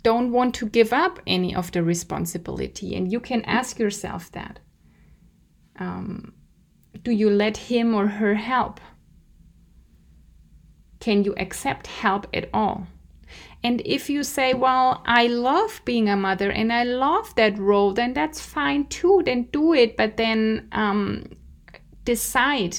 don't 0.04 0.32
want 0.32 0.54
to 0.56 0.68
give 0.68 0.94
up 0.94 1.20
any 1.28 1.54
of 1.54 1.72
the 1.72 1.84
responsibility 1.84 2.96
and 2.96 3.12
you 3.12 3.20
can 3.20 3.44
ask 3.46 3.80
yourself 3.80 4.32
that. 4.32 4.60
Um, 5.78 6.34
do 7.04 7.12
you 7.12 7.30
let 7.30 7.58
him 7.58 7.96
or 7.96 8.08
her 8.08 8.36
help 8.36 8.80
can 11.10 11.24
you 11.24 11.34
accept 11.38 11.88
help 11.88 12.28
at 12.36 12.48
all? 12.54 12.86
And 13.64 13.82
if 13.84 14.12
you 14.12 14.24
say, 14.24 14.54
Well, 14.54 15.02
I 15.08 15.26
love 15.26 15.82
being 15.84 16.08
a 16.08 16.16
mother 16.16 16.52
and 16.52 16.72
I 16.72 16.84
love 16.84 17.34
that 17.34 17.58
role, 17.58 17.94
then 17.94 18.14
that's 18.14 18.40
fine 18.40 18.86
too. 18.90 19.24
Then 19.26 19.50
do 19.52 19.74
it, 19.74 19.98
but 19.98 20.18
then 20.18 20.68
um, 20.72 21.24
decide 22.06 22.78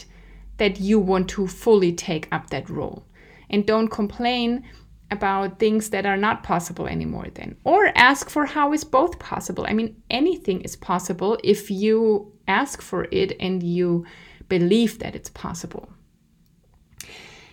that 0.59 0.79
you 0.79 1.01
want 1.01 1.29
to 1.31 1.49
fully 1.49 1.93
take 1.93 2.29
up 2.31 2.51
that 2.51 2.71
role. 2.71 3.05
And 3.53 3.67
don't 3.67 3.89
complain 3.89 4.63
about 5.11 5.59
things 5.59 5.91
that 5.91 6.07
are 6.07 6.17
not 6.17 6.45
possible 6.45 6.87
anymore, 6.87 7.27
then. 7.35 7.57
Or 7.65 7.91
ask 7.97 8.31
for 8.31 8.47
how 8.47 8.73
is 8.73 8.85
both 8.85 9.19
possible. 9.19 9.67
I 9.69 9.73
mean, 9.73 10.01
anything 10.09 10.61
is 10.61 10.77
possible 10.77 11.37
if 11.43 11.69
you 11.69 12.33
ask 12.47 12.81
for 12.81 13.09
it 13.11 13.33
and 13.41 13.61
you 13.61 14.07
believe 14.49 15.01
that 15.01 15.17
it's 15.17 15.31
possible. 15.31 15.89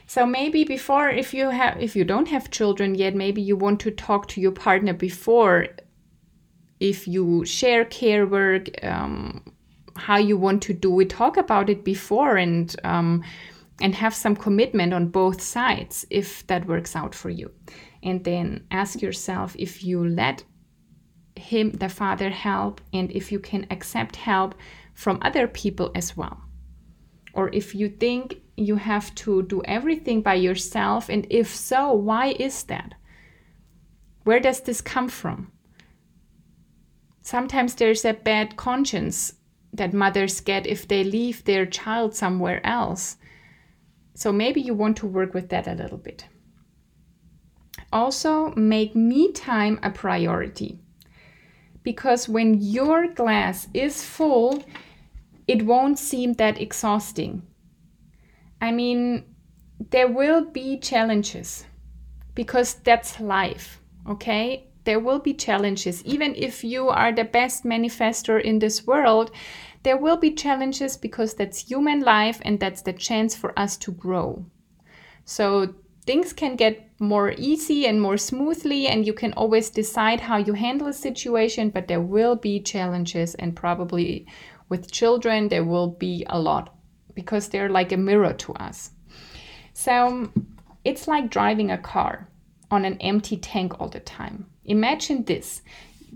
So 0.08 0.26
maybe 0.26 0.64
before, 0.64 1.10
if 1.10 1.34
you 1.34 1.50
have, 1.50 1.82
if 1.82 1.96
you 1.96 2.06
don't 2.06 2.30
have 2.30 2.50
children 2.50 2.96
yet, 2.96 3.14
maybe 3.14 3.42
you 3.42 3.58
want 3.58 3.82
to 3.82 3.92
talk 3.92 4.28
to 4.30 4.42
your 4.42 4.54
partner 4.54 4.94
before, 4.94 5.68
if 6.80 7.08
you 7.08 7.44
share 7.44 7.84
care 7.84 8.26
work, 8.26 8.70
um, 8.84 9.44
how 9.98 10.18
you 10.18 10.38
want 10.38 10.62
to 10.64 10.74
do 10.74 11.00
it. 11.02 11.10
Talk 11.10 11.36
about 11.36 11.70
it 11.70 11.84
before 11.84 12.38
and 12.38 12.74
um, 12.86 13.24
and 13.82 13.94
have 13.96 14.16
some 14.16 14.36
commitment 14.36 14.94
on 14.94 15.10
both 15.10 15.42
sides 15.42 16.06
if 16.10 16.48
that 16.48 16.68
works 16.68 16.96
out 16.96 17.14
for 17.14 17.30
you. 17.30 17.52
And 18.02 18.24
then 18.24 18.66
ask 18.72 19.02
yourself 19.02 19.56
if 19.60 19.84
you 19.84 20.08
let 20.08 20.44
him, 21.36 21.72
the 21.72 21.90
father, 21.90 22.30
help, 22.30 22.82
and 22.94 23.12
if 23.12 23.32
you 23.32 23.40
can 23.40 23.68
accept 23.70 24.16
help 24.16 24.56
from 24.94 25.20
other 25.22 25.48
people 25.48 25.92
as 25.94 26.16
well. 26.16 26.47
Or 27.38 27.52
if 27.54 27.76
you 27.76 27.88
think 27.88 28.42
you 28.58 28.78
have 28.78 29.14
to 29.14 29.44
do 29.44 29.62
everything 29.66 30.24
by 30.24 30.34
yourself? 30.34 31.08
And 31.08 31.28
if 31.30 31.56
so, 31.56 31.94
why 31.94 32.36
is 32.40 32.64
that? 32.64 32.96
Where 34.24 34.40
does 34.40 34.62
this 34.62 34.82
come 34.82 35.08
from? 35.08 35.52
Sometimes 37.22 37.76
there's 37.76 38.04
a 38.06 38.14
bad 38.14 38.58
conscience 38.58 39.34
that 39.72 39.94
mothers 39.94 40.42
get 40.42 40.66
if 40.66 40.88
they 40.88 41.04
leave 41.04 41.44
their 41.44 41.68
child 41.68 42.16
somewhere 42.16 42.66
else. 42.66 43.18
So 44.16 44.34
maybe 44.34 44.60
you 44.60 44.74
want 44.74 44.98
to 44.98 45.06
work 45.06 45.36
with 45.36 45.50
that 45.50 45.68
a 45.68 45.76
little 45.76 46.00
bit. 46.00 46.26
Also, 47.94 48.52
make 48.56 48.96
me 48.96 49.32
time 49.32 49.80
a 49.84 49.92
priority. 49.92 50.80
Because 51.84 52.28
when 52.28 52.56
your 52.56 53.08
glass 53.08 53.68
is 53.76 54.04
full, 54.04 54.64
it 55.48 55.66
won't 55.66 55.98
seem 55.98 56.34
that 56.34 56.60
exhausting. 56.60 57.42
I 58.62 58.72
mean, 58.72 59.24
there 59.92 60.08
will 60.08 60.46
be 60.46 60.78
challenges 60.78 61.66
because 62.36 62.76
that's 62.76 63.20
life, 63.20 63.80
okay? 64.10 64.68
There 64.84 65.00
will 65.00 65.20
be 65.20 65.34
challenges. 65.34 66.04
Even 66.06 66.36
if 66.36 66.64
you 66.64 66.90
are 66.90 67.12
the 67.12 67.24
best 67.24 67.64
manifester 67.64 68.42
in 68.42 68.60
this 68.60 68.86
world, 68.88 69.32
there 69.84 69.98
will 69.98 70.18
be 70.18 70.34
challenges 70.34 70.98
because 70.98 71.34
that's 71.34 71.70
human 71.70 72.02
life 72.02 72.42
and 72.44 72.60
that's 72.60 72.82
the 72.82 72.94
chance 72.94 73.36
for 73.36 73.58
us 73.58 73.78
to 73.78 73.92
grow. 73.92 74.46
So 75.26 75.76
things 76.06 76.34
can 76.34 76.56
get 76.56 76.90
more 77.00 77.34
easy 77.38 77.86
and 77.86 78.02
more 78.02 78.18
smoothly, 78.18 78.88
and 78.88 79.06
you 79.06 79.14
can 79.14 79.34
always 79.34 79.70
decide 79.70 80.22
how 80.22 80.38
you 80.38 80.54
handle 80.54 80.88
a 80.88 80.94
situation, 80.94 81.70
but 81.70 81.88
there 81.88 82.02
will 82.02 82.36
be 82.36 82.60
challenges, 82.60 83.36
and 83.36 83.56
probably 83.56 84.26
with 84.70 84.92
children, 84.92 85.50
there 85.50 85.64
will 85.64 85.88
be 85.88 86.26
a 86.30 86.40
lot 86.40 86.76
because 87.14 87.50
they're 87.50 87.70
like 87.70 87.92
a 87.92 87.98
mirror 87.98 88.34
to 88.34 88.54
us. 88.54 88.92
So 89.74 90.32
it's 90.84 91.08
like 91.08 91.30
driving 91.30 91.72
a 91.72 91.78
car 91.78 92.30
on 92.70 92.86
an 92.86 92.98
empty 93.00 93.38
tank 93.38 93.80
all 93.80 93.90
the 93.90 94.00
time. 94.00 94.48
Imagine 94.66 95.24
this 95.24 95.62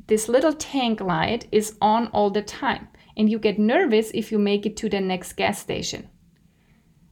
this 0.08 0.30
little 0.30 0.54
tank 0.54 1.02
light 1.02 1.48
is 1.52 1.76
on 1.82 2.08
all 2.08 2.30
the 2.30 2.42
time, 2.42 2.88
and 3.18 3.30
you 3.30 3.40
get 3.40 3.60
nervous 3.60 4.12
if 4.14 4.32
you 4.32 4.40
make 4.40 4.66
it 4.66 4.78
to 4.78 4.90
the 4.90 5.02
next 5.02 5.34
gas 5.34 5.60
station. 5.60 6.10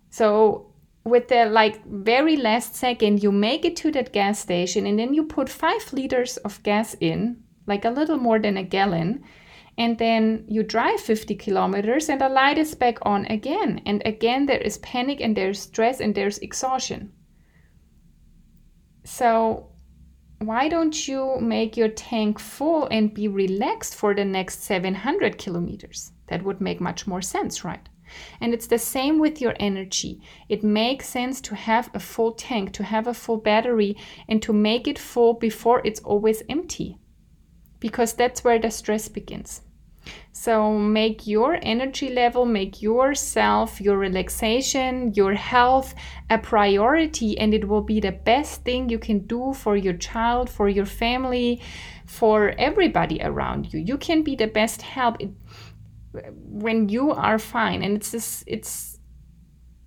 So 0.10 0.74
with 1.04 1.28
the 1.28 1.46
like 1.46 1.86
very 1.86 2.36
last 2.36 2.76
second 2.76 3.24
you 3.24 3.32
make 3.32 3.66
it 3.66 3.76
to 3.78 3.92
that 3.92 4.14
gas 4.14 4.40
station 4.40 4.86
and 4.86 5.00
then 5.00 5.14
you 5.14 5.24
put 5.24 5.50
5 5.50 5.94
liters 5.94 6.38
of 6.38 6.62
gas 6.64 6.96
in 7.00 7.42
like 7.66 7.86
a 7.86 7.90
little 7.90 8.18
more 8.18 8.40
than 8.40 8.58
a 8.58 8.64
gallon 8.64 9.24
and 9.80 9.98
then 9.98 10.44
you 10.48 10.62
drive 10.62 11.00
50 11.00 11.36
kilometers 11.36 12.10
and 12.10 12.20
the 12.20 12.28
light 12.28 12.58
is 12.58 12.76
back 12.76 12.98
on 13.04 13.26
again 13.28 13.82
and 13.86 14.04
again 14.06 14.46
there 14.46 14.60
is 14.60 14.78
panic 14.80 15.22
and 15.22 15.36
there's 15.36 15.62
stress 15.62 16.02
and 16.02 16.14
there's 16.14 16.38
exhaustion 16.40 17.12
so 19.06 19.72
why 20.40 20.68
don't 20.68 21.08
you 21.08 21.38
make 21.40 21.78
your 21.78 21.90
tank 21.90 22.40
full 22.40 22.88
and 22.92 23.14
be 23.14 23.28
relaxed 23.28 23.96
for 23.96 24.14
the 24.14 24.26
next 24.26 24.64
700 24.64 25.38
kilometers 25.38 26.12
that 26.28 26.44
would 26.44 26.60
make 26.60 26.82
much 26.82 27.08
more 27.08 27.22
sense 27.22 27.64
right 27.64 27.88
and 28.42 28.54
it's 28.54 28.66
the 28.66 28.80
same 28.80 29.20
with 29.20 29.40
your 29.40 29.54
energy. 29.60 30.20
It 30.48 30.64
makes 30.64 31.08
sense 31.08 31.40
to 31.42 31.54
have 31.56 31.92
a 31.94 32.00
full 32.00 32.32
tank, 32.32 32.74
to 32.74 32.84
have 32.84 33.06
a 33.06 33.14
full 33.14 33.38
battery, 33.38 33.96
and 34.28 34.42
to 34.42 34.52
make 34.52 34.88
it 34.88 34.98
full 34.98 35.36
before 35.36 35.84
it's 35.86 36.00
always 36.00 36.42
empty. 36.50 36.98
Because 37.80 38.14
that's 38.14 38.44
where 38.44 38.58
the 38.58 38.72
stress 38.72 39.08
begins. 39.10 39.62
So 40.32 40.80
make 40.80 41.28
your 41.28 41.60
energy 41.62 42.08
level, 42.08 42.46
make 42.46 42.82
yourself, 42.82 43.82
your 43.82 43.98
relaxation, 43.98 45.14
your 45.14 45.34
health 45.34 45.94
a 46.30 46.38
priority, 46.38 47.38
and 47.38 47.54
it 47.54 47.68
will 47.68 47.82
be 47.82 48.00
the 48.00 48.14
best 48.14 48.64
thing 48.64 48.88
you 48.88 49.00
can 49.00 49.20
do 49.28 49.54
for 49.54 49.76
your 49.76 49.96
child, 49.96 50.50
for 50.50 50.70
your 50.70 50.86
family, 50.86 51.62
for 52.06 52.54
everybody 52.58 53.20
around 53.22 53.74
you. 53.74 53.80
You 53.80 53.98
can 53.98 54.24
be 54.24 54.38
the 54.38 54.48
best 54.48 54.82
help 54.82 55.18
when 56.34 56.88
you 56.88 57.12
are 57.12 57.38
fine, 57.38 57.84
and 57.84 57.98
it's 57.98 58.12
this, 58.12 58.44
it's 58.48 58.98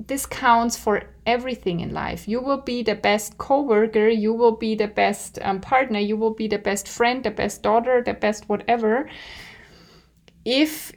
this 0.06 0.26
counts 0.26 0.76
for 0.76 1.02
everything 1.24 1.80
in 1.80 1.94
life. 1.94 2.28
You 2.28 2.42
will 2.42 2.60
be 2.60 2.82
the 2.82 2.94
best 2.94 3.38
coworker, 3.38 4.08
you 4.08 4.34
will 4.34 4.56
be 4.56 4.74
the 4.74 4.88
best 4.88 5.38
um, 5.40 5.60
partner, 5.60 5.98
you 5.98 6.18
will 6.18 6.34
be 6.34 6.46
the 6.46 6.58
best 6.58 6.88
friend, 6.88 7.24
the 7.24 7.30
best 7.30 7.62
daughter, 7.62 8.02
the 8.04 8.14
best 8.14 8.48
whatever 8.50 9.08
if 10.44 10.92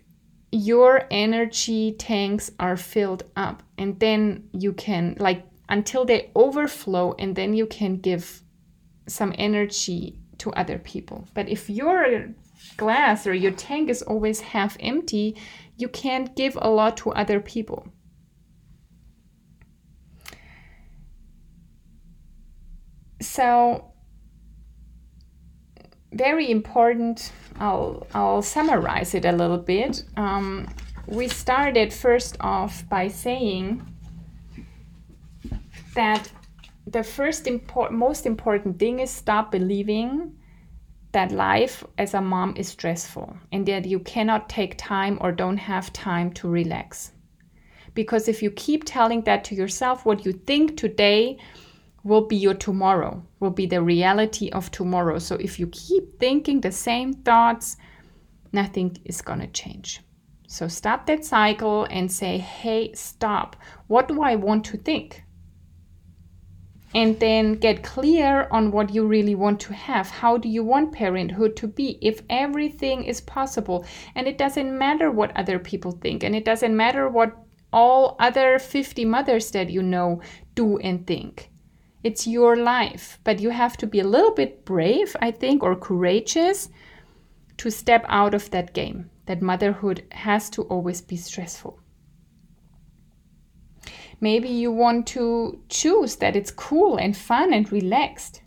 your 0.51 1.03
energy 1.11 1.91
tanks 1.91 2.51
are 2.59 2.77
filled 2.77 3.23
up 3.35 3.63
and 3.77 3.99
then 3.99 4.47
you 4.53 4.71
can 4.71 5.15
like 5.19 5.45
until 5.67 6.05
they 6.05 6.29
overflow 6.35 7.13
and 7.19 7.35
then 7.35 7.53
you 7.53 7.65
can 7.65 7.97
give 7.97 8.41
some 9.07 9.33
energy 9.37 10.17
to 10.37 10.51
other 10.53 10.77
people. 10.79 11.27
But 11.33 11.49
if 11.49 11.69
your 11.69 12.27
glass 12.77 13.27
or 13.27 13.33
your 13.33 13.51
tank 13.51 13.89
is 13.89 14.01
always 14.01 14.39
half 14.39 14.77
empty, 14.79 15.35
you 15.77 15.87
can't 15.87 16.35
give 16.35 16.57
a 16.61 16.69
lot 16.69 16.97
to 16.97 17.11
other 17.11 17.39
people. 17.39 17.87
So, 23.21 23.91
very 26.15 26.49
important. 26.49 27.31
I'll, 27.59 28.07
I'll 28.13 28.41
summarize 28.41 29.13
it 29.13 29.25
a 29.25 29.31
little 29.31 29.57
bit. 29.57 30.03
Um, 30.17 30.67
we 31.07 31.27
started 31.27 31.93
first 31.93 32.37
off 32.39 32.87
by 32.89 33.07
saying 33.09 33.85
that 35.93 36.31
the 36.87 37.03
first 37.03 37.47
import, 37.47 37.91
most 37.91 38.25
important 38.25 38.79
thing 38.79 38.99
is 38.99 39.11
stop 39.11 39.51
believing 39.51 40.35
that 41.11 41.31
life 41.31 41.83
as 41.97 42.13
a 42.13 42.21
mom 42.21 42.55
is 42.57 42.67
stressful 42.67 43.37
and 43.51 43.65
that 43.65 43.85
you 43.85 43.99
cannot 43.99 44.49
take 44.49 44.77
time 44.77 45.17
or 45.21 45.31
don't 45.31 45.57
have 45.57 45.93
time 45.93 46.31
to 46.33 46.49
relax. 46.49 47.11
Because 47.93 48.27
if 48.27 48.43
you 48.43 48.51
keep 48.51 48.83
telling 48.83 49.21
that 49.21 49.45
to 49.45 49.55
yourself, 49.55 50.05
what 50.05 50.25
you 50.25 50.33
think 50.33 50.75
today 50.75 51.37
will 52.05 52.27
be 52.27 52.35
your 52.35 52.53
tomorrow, 52.53 53.25
will 53.39 53.49
be 53.49 53.65
the 53.65 53.81
reality 53.81 54.49
of 54.51 54.69
tomorrow. 54.69 55.17
So 55.17 55.35
if 55.35 55.59
you 55.59 55.67
keep 55.71 56.19
thinking 56.19 56.61
the 56.61 56.71
same 56.71 57.13
thoughts, 57.13 57.77
nothing 58.53 58.95
is 59.05 59.23
going 59.23 59.39
to 59.39 59.47
change. 59.47 60.01
So 60.47 60.67
stop 60.67 61.07
that 61.07 61.25
cycle 61.25 61.87
and 61.89 62.09
say, 62.09 62.37
hey, 62.37 62.93
stop. 62.93 63.55
What 63.87 64.07
do 64.07 64.21
I 64.21 64.35
want 64.35 64.65
to 64.65 64.77
think? 64.77 65.23
And 66.93 67.19
then 67.19 67.55
get 67.55 67.81
clear 67.81 68.47
on 68.51 68.71
what 68.71 68.93
you 68.93 69.07
really 69.07 69.33
want 69.33 69.59
to 69.61 69.73
have. 69.73 70.07
How 70.07 70.37
do 70.37 70.47
you 70.47 70.63
want 70.63 70.93
parenthood 70.93 71.55
to 71.57 71.67
be 71.67 71.97
if 72.03 72.21
everything 72.29 73.03
is 73.03 73.19
possible? 73.19 73.83
And 74.13 74.27
it 74.27 74.37
doesn't 74.37 74.77
matter 74.77 75.09
what 75.09 75.35
other 75.35 75.57
people 75.57 75.91
think, 75.91 76.23
and 76.23 76.35
it 76.35 76.45
doesn't 76.45 76.77
matter 76.77 77.09
what 77.09 77.35
all 77.73 78.15
other 78.19 78.59
50 78.59 79.03
mothers 79.05 79.49
that 79.51 79.71
you 79.71 79.81
know 79.81 80.21
do 80.53 80.77
and 80.77 81.05
think 81.05 81.49
it's 82.05 82.27
your 82.27 82.55
life, 82.55 83.17
but 83.23 83.39
you 83.39 83.49
have 83.49 83.77
to 83.77 83.87
be 83.87 83.99
a 83.99 84.07
little 84.07 84.31
bit 84.31 84.63
brave, 84.63 85.15
I 85.21 85.31
think, 85.31 85.63
or 85.63 85.75
courageous 85.75 86.69
to 87.57 87.71
step 87.71 88.05
out 88.07 88.35
of 88.35 88.51
that 88.51 88.75
game. 88.75 89.09
That 89.25 89.41
motherhood 89.41 90.03
has 90.11 90.51
to 90.51 90.61
always 90.65 91.01
be 91.01 91.17
stressful. 91.17 91.79
Maybe 94.21 94.49
you 94.49 94.71
want 94.71 95.07
to 95.07 95.63
choose 95.67 96.17
that 96.17 96.35
it's 96.35 96.51
cool 96.51 96.97
and 96.97 97.17
fun 97.17 97.51
and 97.51 97.71
relaxed. 97.71 98.43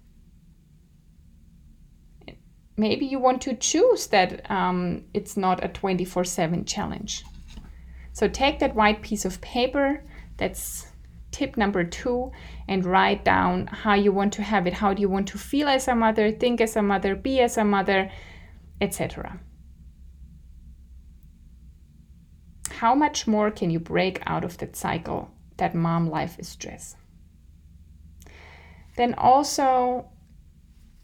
Maybe 2.77 3.07
you 3.07 3.19
want 3.19 3.43
to 3.43 3.55
choose 3.55 4.07
that 4.07 4.49
um, 4.49 5.03
it's 5.13 5.37
not 5.37 5.65
a 5.65 5.69
24 5.69 6.23
7 6.23 6.65
challenge. 6.65 7.25
So 8.13 8.29
take 8.29 8.61
that 8.61 8.77
white 8.77 9.03
piece 9.03 9.25
of 9.25 9.41
paper 9.41 10.05
that's 10.37 10.88
tip 11.31 11.57
number 11.57 11.85
two 11.85 12.33
and 12.67 12.85
write 12.85 13.25
down 13.25 13.67
how 13.67 13.95
you 13.95 14.13
want 14.13 14.33
to 14.35 14.43
have 14.43 14.67
it. 14.67 14.75
How 14.75 14.95
do 14.95 15.01
you 15.01 15.09
want 15.09 15.29
to 15.29 15.39
feel 15.39 15.69
as 15.69 15.89
a 15.89 15.95
mother 15.95 16.31
think 16.33 16.61
as 16.61 16.77
a 16.77 16.83
mother 16.83 17.15
be 17.15 17.41
as 17.41 17.57
a 17.57 17.65
mother 17.65 18.11
etc 18.81 19.41
how 22.79 22.95
much 22.95 23.27
more 23.27 23.51
can 23.51 23.71
you 23.71 23.81
break 23.81 24.23
out 24.25 24.45
of 24.45 24.57
that 24.59 24.77
cycle 24.77 25.31
that 25.57 25.75
mom 25.75 26.09
life 26.09 26.39
is 26.39 26.49
stress? 26.49 26.97
Then 28.97 29.15
also 29.15 30.07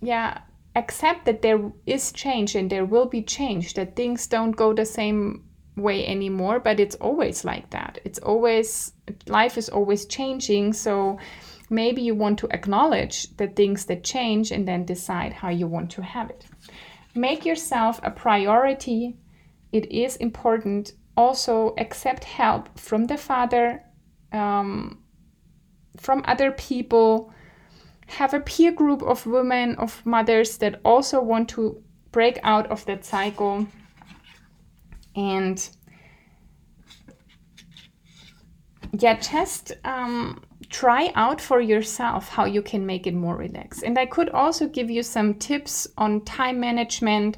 yeah 0.00 0.42
accept 0.76 1.24
that 1.24 1.42
there 1.42 1.72
is 1.86 2.12
change 2.12 2.54
and 2.54 2.70
there 2.70 2.84
will 2.84 3.06
be 3.06 3.22
change 3.22 3.74
that 3.74 3.96
things 3.96 4.26
don't 4.26 4.52
go 4.52 4.72
the 4.72 4.84
same 4.84 5.44
way 5.76 6.06
anymore 6.06 6.60
but 6.60 6.78
it's 6.80 6.96
always 6.96 7.44
like 7.44 7.70
that. 7.70 7.98
It's 8.04 8.18
always 8.18 8.92
life 9.26 9.58
is 9.58 9.68
always 9.68 10.06
changing 10.06 10.72
so 10.72 11.18
maybe 11.70 12.02
you 12.02 12.14
want 12.14 12.38
to 12.38 12.48
acknowledge 12.50 13.36
the 13.36 13.48
things 13.48 13.86
that 13.86 14.04
change 14.04 14.50
and 14.50 14.66
then 14.66 14.84
decide 14.84 15.32
how 15.32 15.48
you 15.48 15.66
want 15.66 15.90
to 15.92 16.02
have 16.02 16.30
it. 16.30 16.44
Make 17.14 17.44
yourself 17.44 18.00
a 18.02 18.10
priority. 18.10 19.16
It 19.72 19.90
is 19.90 20.16
important. 20.16 20.92
Also 21.16 21.74
accept 21.78 22.24
help 22.24 22.78
from 22.78 23.06
the 23.06 23.16
father 23.16 23.82
um, 24.32 24.98
from 25.96 26.22
other 26.26 26.50
people. 26.50 27.32
Have 28.06 28.34
a 28.34 28.40
peer 28.40 28.72
group 28.72 29.02
of 29.02 29.26
women 29.26 29.76
of 29.76 30.04
mothers 30.04 30.58
that 30.58 30.80
also 30.84 31.22
want 31.22 31.48
to 31.50 31.82
break 32.12 32.38
out 32.42 32.66
of 32.70 32.84
that 32.86 33.04
cycle 33.04 33.66
and 35.16 35.70
yeah 38.98 39.18
just 39.18 39.72
um, 39.84 40.42
try 40.70 41.12
out 41.14 41.40
for 41.40 41.60
yourself 41.60 42.28
how 42.28 42.44
you 42.44 42.62
can 42.62 42.86
make 42.86 43.06
it 43.06 43.14
more 43.14 43.36
relaxed. 43.36 43.82
And 43.82 43.98
i 43.98 44.06
could 44.06 44.30
also 44.30 44.68
give 44.68 44.90
you 44.90 45.02
some 45.02 45.34
tips 45.34 45.86
on 45.96 46.22
time 46.22 46.60
management. 46.60 47.36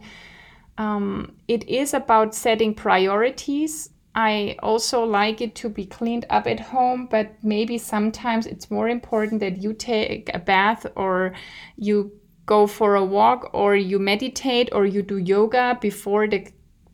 Um, 0.78 1.36
it 1.48 1.68
is 1.68 1.94
about 1.94 2.34
setting 2.34 2.74
priorities. 2.74 3.90
I 4.14 4.56
also 4.62 5.04
like 5.04 5.42
it 5.42 5.54
to 5.56 5.68
be 5.68 5.84
cleaned 5.84 6.24
up 6.30 6.46
at 6.46 6.60
home 6.60 7.06
but 7.10 7.32
maybe 7.42 7.76
sometimes 7.78 8.46
it's 8.46 8.70
more 8.70 8.88
important 8.88 9.40
that 9.40 9.62
you 9.62 9.74
take 9.74 10.30
a 10.34 10.38
bath 10.38 10.86
or 10.96 11.34
you 11.76 12.12
go 12.46 12.66
for 12.66 12.94
a 12.94 13.04
walk 13.04 13.50
or 13.52 13.76
you 13.76 13.98
meditate 13.98 14.70
or 14.72 14.86
you 14.86 15.02
do 15.02 15.18
yoga 15.18 15.76
before 15.80 16.26
the 16.26 16.46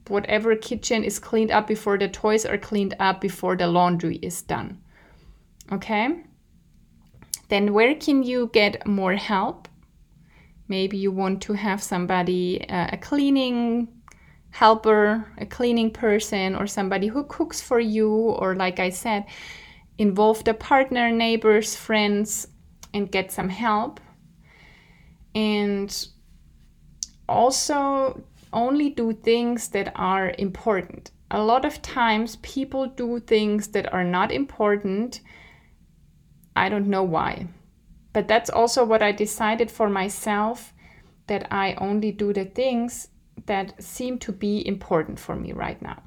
whatever 0.09 0.57
kitchen 0.57 1.05
is 1.05 1.19
cleaned 1.19 1.51
up 1.51 1.67
before 1.67 1.99
the 1.99 2.09
toys 2.09 2.45
are 2.45 2.59
cleaned 2.59 2.95
up 2.99 3.21
before 3.21 3.57
the 3.57 3.67
laundry 3.67 4.17
is 4.17 4.43
done. 4.43 4.81
Okay? 5.71 6.25
Then 7.49 7.73
where 7.73 7.95
can 7.95 8.23
you 8.23 8.51
get 8.53 8.87
more 8.87 9.15
help? 9.15 9.69
Maybe 10.69 10.97
you 10.97 11.13
want 11.13 11.43
to 11.43 11.53
have 11.53 11.83
somebody, 11.83 12.67
uh, 12.69 12.89
a 12.93 12.97
cleaning 12.97 13.89
helper, 14.51 15.33
a 15.39 15.47
cleaning 15.47 15.91
person, 15.91 16.55
or 16.55 16.67
somebody 16.67 17.09
who 17.09 17.25
cooks 17.25 17.61
for 17.61 17.81
you, 17.81 18.11
or 18.11 18.55
like 18.55 18.79
I 18.79 18.91
said, 18.91 19.27
involve 19.99 20.45
the 20.45 20.55
partner, 20.55 21.11
neighbors, 21.11 21.77
friends, 21.77 22.47
and 22.95 23.11
get 23.11 23.33
some 23.33 23.49
help. 23.49 24.01
And 25.35 26.07
also 27.29 28.23
only 28.53 28.91
do 28.91 29.13
things 29.13 29.69
that 29.69 29.93
are 29.95 30.35
important. 30.39 31.11
A 31.31 31.43
lot 31.43 31.65
of 31.65 31.81
times 31.81 32.37
people 32.37 32.87
do 32.87 33.19
things 33.21 33.69
that 33.69 33.93
are 33.93 34.05
not 34.05 34.31
important. 34.31 35.21
I 36.55 36.69
don't 36.69 36.89
know 36.89 37.03
why. 37.03 37.49
But 38.13 38.29
that's 38.29 38.51
also 38.51 38.85
what 38.85 39.03
I 39.03 39.13
decided 39.13 39.71
for 39.71 39.89
myself 39.89 40.75
that 41.27 41.51
I 41.51 41.75
only 41.75 42.13
do 42.13 42.33
the 42.33 42.45
things 42.45 43.09
that 43.47 43.83
seem 43.83 44.19
to 44.19 44.33
be 44.33 44.67
important 44.67 45.19
for 45.19 45.35
me 45.35 45.53
right 45.53 45.81
now. 45.81 46.03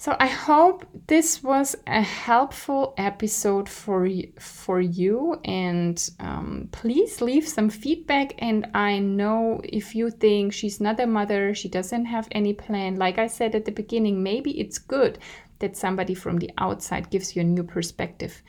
So 0.00 0.14
I 0.20 0.28
hope 0.28 0.86
this 1.08 1.42
was 1.42 1.74
a 1.88 2.02
helpful 2.02 2.94
episode 2.96 3.68
for 3.68 4.08
for 4.38 4.80
you, 4.80 5.40
and 5.44 5.98
um, 6.20 6.68
please 6.70 7.20
leave 7.20 7.48
some 7.48 7.68
feedback. 7.68 8.34
And 8.38 8.68
I 8.74 9.00
know 9.00 9.60
if 9.64 9.96
you 9.96 10.10
think 10.10 10.52
she's 10.52 10.80
not 10.80 11.00
a 11.00 11.06
mother, 11.08 11.52
she 11.52 11.68
doesn't 11.68 12.04
have 12.04 12.28
any 12.30 12.52
plan. 12.54 12.94
Like 12.94 13.18
I 13.18 13.26
said 13.26 13.56
at 13.56 13.64
the 13.64 13.72
beginning, 13.72 14.22
maybe 14.22 14.60
it's 14.60 14.78
good 14.78 15.18
that 15.58 15.76
somebody 15.76 16.14
from 16.14 16.36
the 16.36 16.52
outside 16.58 17.10
gives 17.10 17.34
you 17.34 17.42
a 17.42 17.44
new 17.44 17.64
perspective. 17.64 18.40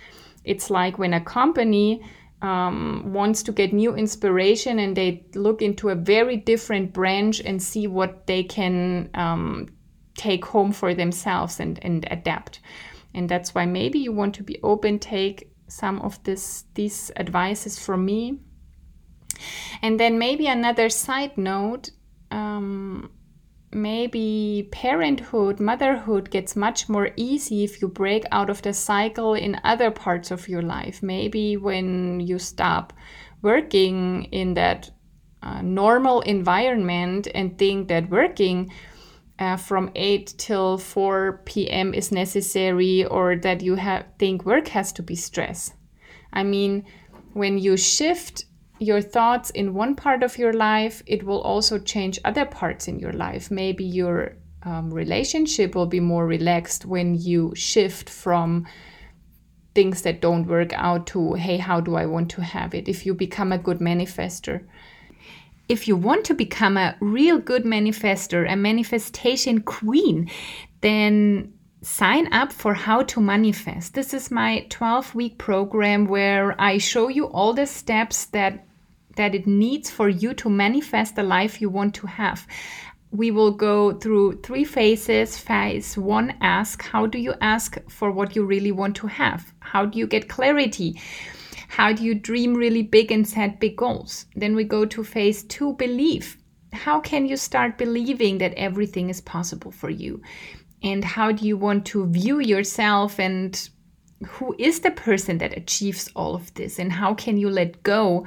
It's 0.44 0.70
like 0.70 1.00
when 1.00 1.16
a 1.16 1.22
company 1.22 2.04
um, 2.44 3.12
wants 3.12 3.42
to 3.44 3.52
get 3.52 3.74
new 3.74 3.96
inspiration 3.96 4.78
and 4.78 4.96
they 4.96 5.26
look 5.34 5.64
into 5.64 5.90
a 5.90 5.96
very 5.96 6.38
different 6.38 6.94
branch 6.94 7.42
and 7.42 7.60
see 7.60 7.88
what 7.88 8.28
they 8.28 8.44
can 8.44 9.10
um, 9.16 9.68
take 10.20 10.44
home 10.44 10.74
for 10.74 10.94
themselves 10.94 11.60
and, 11.60 11.80
and 11.82 12.06
adapt. 12.12 12.60
And 13.14 13.30
that's 13.30 13.56
why 13.56 13.66
maybe 13.66 14.00
you 14.00 14.12
want 14.12 14.36
to 14.36 14.44
be 14.44 14.60
open, 14.62 15.00
take 15.00 15.52
some 15.68 16.02
of 16.02 16.22
this 16.24 16.66
these 16.74 17.12
advices 17.16 17.80
from 17.80 18.06
me. 18.06 18.40
And 19.82 20.00
then 20.00 20.20
maybe 20.20 20.48
another 20.48 20.90
side 20.90 21.38
note, 21.38 21.92
um, 22.32 23.10
maybe 23.72 24.68
parenthood, 24.72 25.60
motherhood 25.60 26.30
gets 26.30 26.56
much 26.56 26.90
more 26.90 27.12
easy 27.16 27.64
if 27.64 27.82
you 27.82 27.88
break 27.88 28.24
out 28.32 28.50
of 28.50 28.62
the 28.62 28.74
cycle 28.74 29.34
in 29.36 29.62
other 29.64 29.92
parts 29.92 30.32
of 30.32 30.50
your 30.50 30.62
life. 30.62 31.02
Maybe 31.02 31.56
when 31.56 32.20
you 32.20 32.40
stop 32.40 32.92
working 33.42 34.26
in 34.32 34.56
that 34.56 34.92
uh, 35.42 35.62
normal 35.62 36.20
environment 36.22 37.28
and 37.34 37.58
think 37.58 37.88
that 37.88 38.10
working 38.10 38.70
uh, 39.40 39.56
from 39.56 39.90
8 39.96 40.36
till 40.38 40.78
4 40.78 41.42
p.m. 41.46 41.94
is 41.94 42.12
necessary 42.12 43.06
or 43.06 43.38
that 43.38 43.62
you 43.62 43.76
have 43.76 44.06
think 44.20 44.46
work 44.46 44.68
has 44.70 44.92
to 44.94 45.02
be 45.02 45.16
stress. 45.16 45.72
I 46.34 46.44
mean, 46.44 46.86
when 47.34 47.58
you 47.58 47.78
shift 47.78 48.46
your 48.80 49.02
thoughts 49.02 49.50
in 49.52 49.74
one 49.74 49.96
part 49.96 50.24
of 50.24 50.38
your 50.38 50.54
life, 50.54 51.02
it 51.06 51.24
will 51.24 51.42
also 51.42 51.80
change 51.80 52.20
other 52.24 52.46
parts 52.46 52.88
in 52.88 53.00
your 53.00 53.14
life. 53.14 53.50
Maybe 53.50 53.86
your 53.86 54.36
um, 54.64 54.94
relationship 54.94 55.74
will 55.74 55.86
be 55.86 56.00
more 56.00 56.26
relaxed 56.26 56.86
when 56.86 57.16
you 57.16 57.54
shift 57.56 58.10
from 58.10 58.68
things 59.74 60.02
that 60.02 60.22
don't 60.22 60.48
work 60.48 60.74
out 60.74 61.08
to, 61.08 61.34
hey, 61.34 61.58
how 61.58 61.80
do 61.80 61.96
I 61.96 62.06
want 62.06 62.30
to 62.32 62.42
have 62.42 62.74
it? 62.74 62.90
If 62.90 63.06
you 63.06 63.14
become 63.14 63.52
a 63.52 63.58
good 63.58 63.80
manifester. 63.80 64.66
If 65.70 65.88
you 65.88 65.96
want 65.96 66.26
to 66.26 66.34
become 66.34 66.78
a 66.78 66.96
real 67.00 67.38
good 67.38 67.64
manifester, 67.64 68.52
a 68.52 68.56
manifestation 68.56 69.62
queen, 69.62 70.30
then 70.82 71.54
sign 71.84 72.34
up 72.34 72.52
for 72.52 72.74
How 72.74 73.04
to 73.04 73.22
Manifest. 73.22 73.94
This 73.94 74.14
is 74.16 74.32
my 74.32 74.66
12 74.70 75.14
week 75.14 75.38
program 75.38 76.08
where 76.08 76.60
I 76.60 76.80
show 76.80 77.08
you 77.08 77.26
all 77.26 77.54
the 77.54 77.68
steps 77.68 78.26
that 78.26 78.66
that 79.16 79.36
it 79.36 79.46
needs 79.46 79.90
for 79.92 80.10
you 80.10 80.34
to 80.34 80.50
manifest 80.50 81.16
the 81.16 81.24
life 81.24 81.62
you 81.62 81.70
want 81.70 81.94
to 81.94 82.08
have. 82.08 82.48
We 83.12 83.32
will 83.32 83.52
go 83.52 83.94
through 83.94 84.42
three 84.42 84.64
phases. 84.64 85.38
Phase 85.38 85.98
one 85.98 86.36
ask, 86.42 86.82
how 86.82 87.06
do 87.06 87.20
you 87.20 87.34
ask 87.42 87.78
for 87.90 88.12
what 88.12 88.36
you 88.36 88.44
really 88.44 88.72
want 88.72 88.96
to 88.98 89.08
have? 89.08 89.54
How 89.60 89.86
do 89.86 90.00
you 90.00 90.08
get 90.08 90.30
clarity? 90.30 91.00
How 91.70 91.94
do 91.94 92.04
you 92.04 92.16
dream 92.16 92.56
really 92.56 92.82
big 92.82 93.12
and 93.12 93.28
set 93.28 93.60
big 93.60 93.78
goals? 93.78 94.26
Then 94.36 94.56
we 94.56 94.64
go 94.64 94.86
to 94.86 95.04
phase 95.04 95.44
two 95.44 95.74
believe. 95.74 96.36
How 96.74 97.00
can 97.00 97.28
you 97.28 97.38
start 97.38 97.78
believing 97.78 98.40
that 98.40 98.56
everything 98.56 99.10
is 99.10 99.22
possible 99.22 99.72
for 99.72 99.90
you? 99.90 100.22
And 100.82 101.06
how 101.06 101.32
do 101.32 101.48
you 101.48 101.58
want 101.58 101.86
to 101.88 102.08
view 102.08 102.40
yourself 102.40 103.20
and 103.20 103.70
who 104.26 104.56
is 104.58 104.80
the 104.80 104.92
person 104.92 105.38
that 105.38 105.56
achieves 105.56 106.10
all 106.16 106.34
of 106.34 106.52
this? 106.56 106.80
And 106.80 106.92
how 106.92 107.14
can 107.14 107.38
you 107.38 107.50
let 107.50 107.84
go 107.84 108.26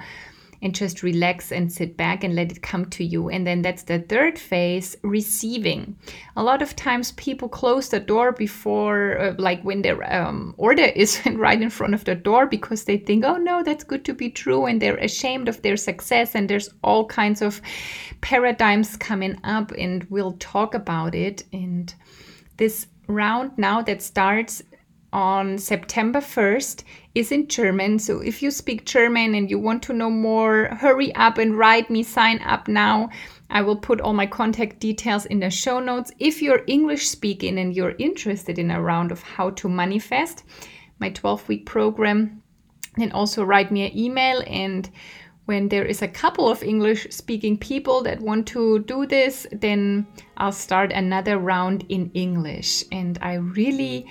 and 0.63 0.75
just 0.75 1.03
relax 1.03 1.51
and 1.51 1.73
sit 1.73 1.97
back 1.97 2.23
and 2.23 2.37
let 2.37 2.53
it 2.53 2.63
come 2.63 2.87
to 2.87 3.05
you. 3.05 3.29
And 3.29 3.45
then 3.47 3.63
that's 3.63 3.83
the 3.83 3.99
third 3.99 4.39
phase, 4.39 4.97
receiving. 5.03 5.97
A 6.37 6.43
lot 6.43 6.63
of 6.63 6.77
times 6.77 7.13
people 7.13 7.49
close 7.49 7.89
the 7.89 7.99
door 7.99 8.31
before, 8.31 9.19
uh, 9.19 9.35
like 9.39 9.63
when 9.63 9.83
their 9.83 10.03
um, 10.15 10.55
order 10.57 10.83
is 10.95 11.21
right 11.27 11.61
in 11.61 11.69
front 11.71 11.95
of 11.95 12.05
the 12.05 12.15
door 12.15 12.47
because 12.47 12.85
they 12.85 12.97
think, 12.97 13.25
oh 13.25 13.37
no, 13.37 13.63
that's 13.63 13.85
good 13.85 14.05
to 14.05 14.15
be 14.15 14.31
true. 14.31 14.67
And 14.67 14.81
they're 14.81 14.97
ashamed 14.97 15.49
of 15.49 15.61
their 15.63 15.77
success. 15.77 16.35
And 16.35 16.49
there's 16.49 16.71
all 16.85 17.07
kinds 17.07 17.43
of 17.43 17.61
paradigms 18.21 18.97
coming 18.97 19.39
up, 19.43 19.73
and 19.73 20.05
we'll 20.05 20.37
talk 20.39 20.75
about 20.75 21.15
it. 21.15 21.45
And 21.53 21.93
this 22.57 22.87
round 23.09 23.51
now 23.59 23.83
that 23.83 24.01
starts 24.01 24.63
on 25.13 25.59
September 25.59 26.21
1st 26.21 26.85
is 27.15 27.31
in 27.31 27.49
German. 27.49 27.99
So 27.99 28.21
if 28.21 28.43
you 28.43 28.51
speak 28.51 28.87
German 28.87 29.35
and 29.35 29.51
you 29.51 29.59
want 29.59 29.83
to 29.85 29.93
know 29.93 30.11
more, 30.11 30.67
hurry 30.67 31.15
up 31.15 31.39
and 31.39 31.59
write 31.59 31.91
me, 31.91 32.03
sign 32.03 32.41
up 32.43 32.69
now. 32.69 33.11
I 33.51 33.61
will 33.61 33.77
put 33.77 34.01
all 34.01 34.15
my 34.15 34.27
contact 34.27 34.81
details 34.81 35.27
in 35.27 35.41
the 35.41 35.51
show 35.51 35.79
notes. 35.79 36.11
If 36.19 36.41
you're 36.41 36.65
English 36.67 37.09
speaking 37.09 37.59
and 37.59 37.75
you're 37.75 37.95
interested 37.99 38.59
in 38.59 38.71
a 38.71 38.81
round 38.81 39.13
of 39.13 39.23
how 39.23 39.51
to 39.51 39.69
manifest, 39.69 40.45
my 40.99 41.11
12 41.11 41.49
week 41.49 41.67
program, 41.67 42.43
then 42.97 43.13
also 43.13 43.45
write 43.45 43.71
me 43.71 43.87
an 43.87 43.99
email. 43.99 44.43
And 44.47 44.89
when 45.45 45.69
there 45.69 45.85
is 45.85 46.01
a 46.01 46.09
couple 46.09 46.49
of 46.49 46.63
English 46.63 47.09
speaking 47.11 47.59
people 47.59 48.03
that 48.05 48.21
want 48.21 48.47
to 48.49 48.79
do 48.81 49.07
this, 49.07 49.47
then 49.53 50.07
I'll 50.39 50.53
start 50.53 50.93
another 50.93 51.37
round 51.37 51.85
in 51.89 52.11
English. 52.15 52.85
And 52.91 53.19
I 53.21 53.35
really 53.35 54.07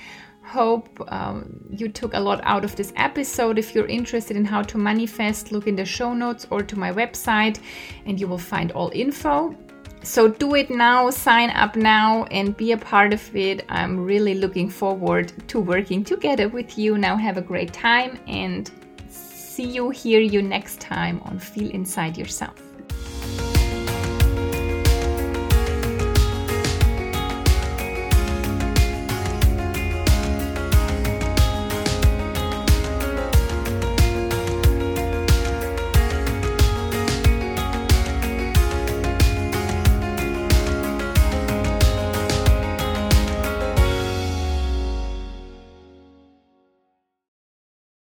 hope 0.51 0.87
um, 1.07 1.65
you 1.69 1.87
took 1.87 2.13
a 2.13 2.19
lot 2.19 2.41
out 2.43 2.63
of 2.65 2.75
this 2.75 2.91
episode. 2.95 3.57
If 3.57 3.73
you're 3.73 3.87
interested 3.87 4.35
in 4.35 4.45
how 4.45 4.61
to 4.63 4.77
manifest, 4.77 5.51
look 5.51 5.67
in 5.67 5.75
the 5.75 5.85
show 5.85 6.13
notes 6.13 6.45
or 6.49 6.61
to 6.61 6.75
my 6.77 6.91
website 6.91 7.59
and 8.05 8.19
you 8.19 8.27
will 8.27 8.43
find 8.53 8.71
all 8.71 8.91
info. 8.93 9.55
So 10.03 10.27
do 10.27 10.55
it 10.55 10.69
now, 10.71 11.11
sign 11.11 11.51
up 11.51 11.75
now, 11.75 12.23
and 12.31 12.57
be 12.57 12.71
a 12.71 12.77
part 12.77 13.13
of 13.13 13.35
it. 13.35 13.65
I'm 13.69 14.03
really 14.03 14.33
looking 14.33 14.67
forward 14.67 15.31
to 15.49 15.59
working 15.59 16.03
together 16.03 16.49
with 16.49 16.75
you. 16.75 16.97
Now, 16.97 17.15
have 17.15 17.37
a 17.37 17.41
great 17.41 17.71
time 17.71 18.19
and 18.27 18.71
see 19.07 19.67
you, 19.67 19.91
hear 19.91 20.19
you 20.19 20.41
next 20.41 20.79
time 20.79 21.21
on 21.25 21.37
Feel 21.37 21.69
Inside 21.69 22.17
Yourself. 22.17 22.70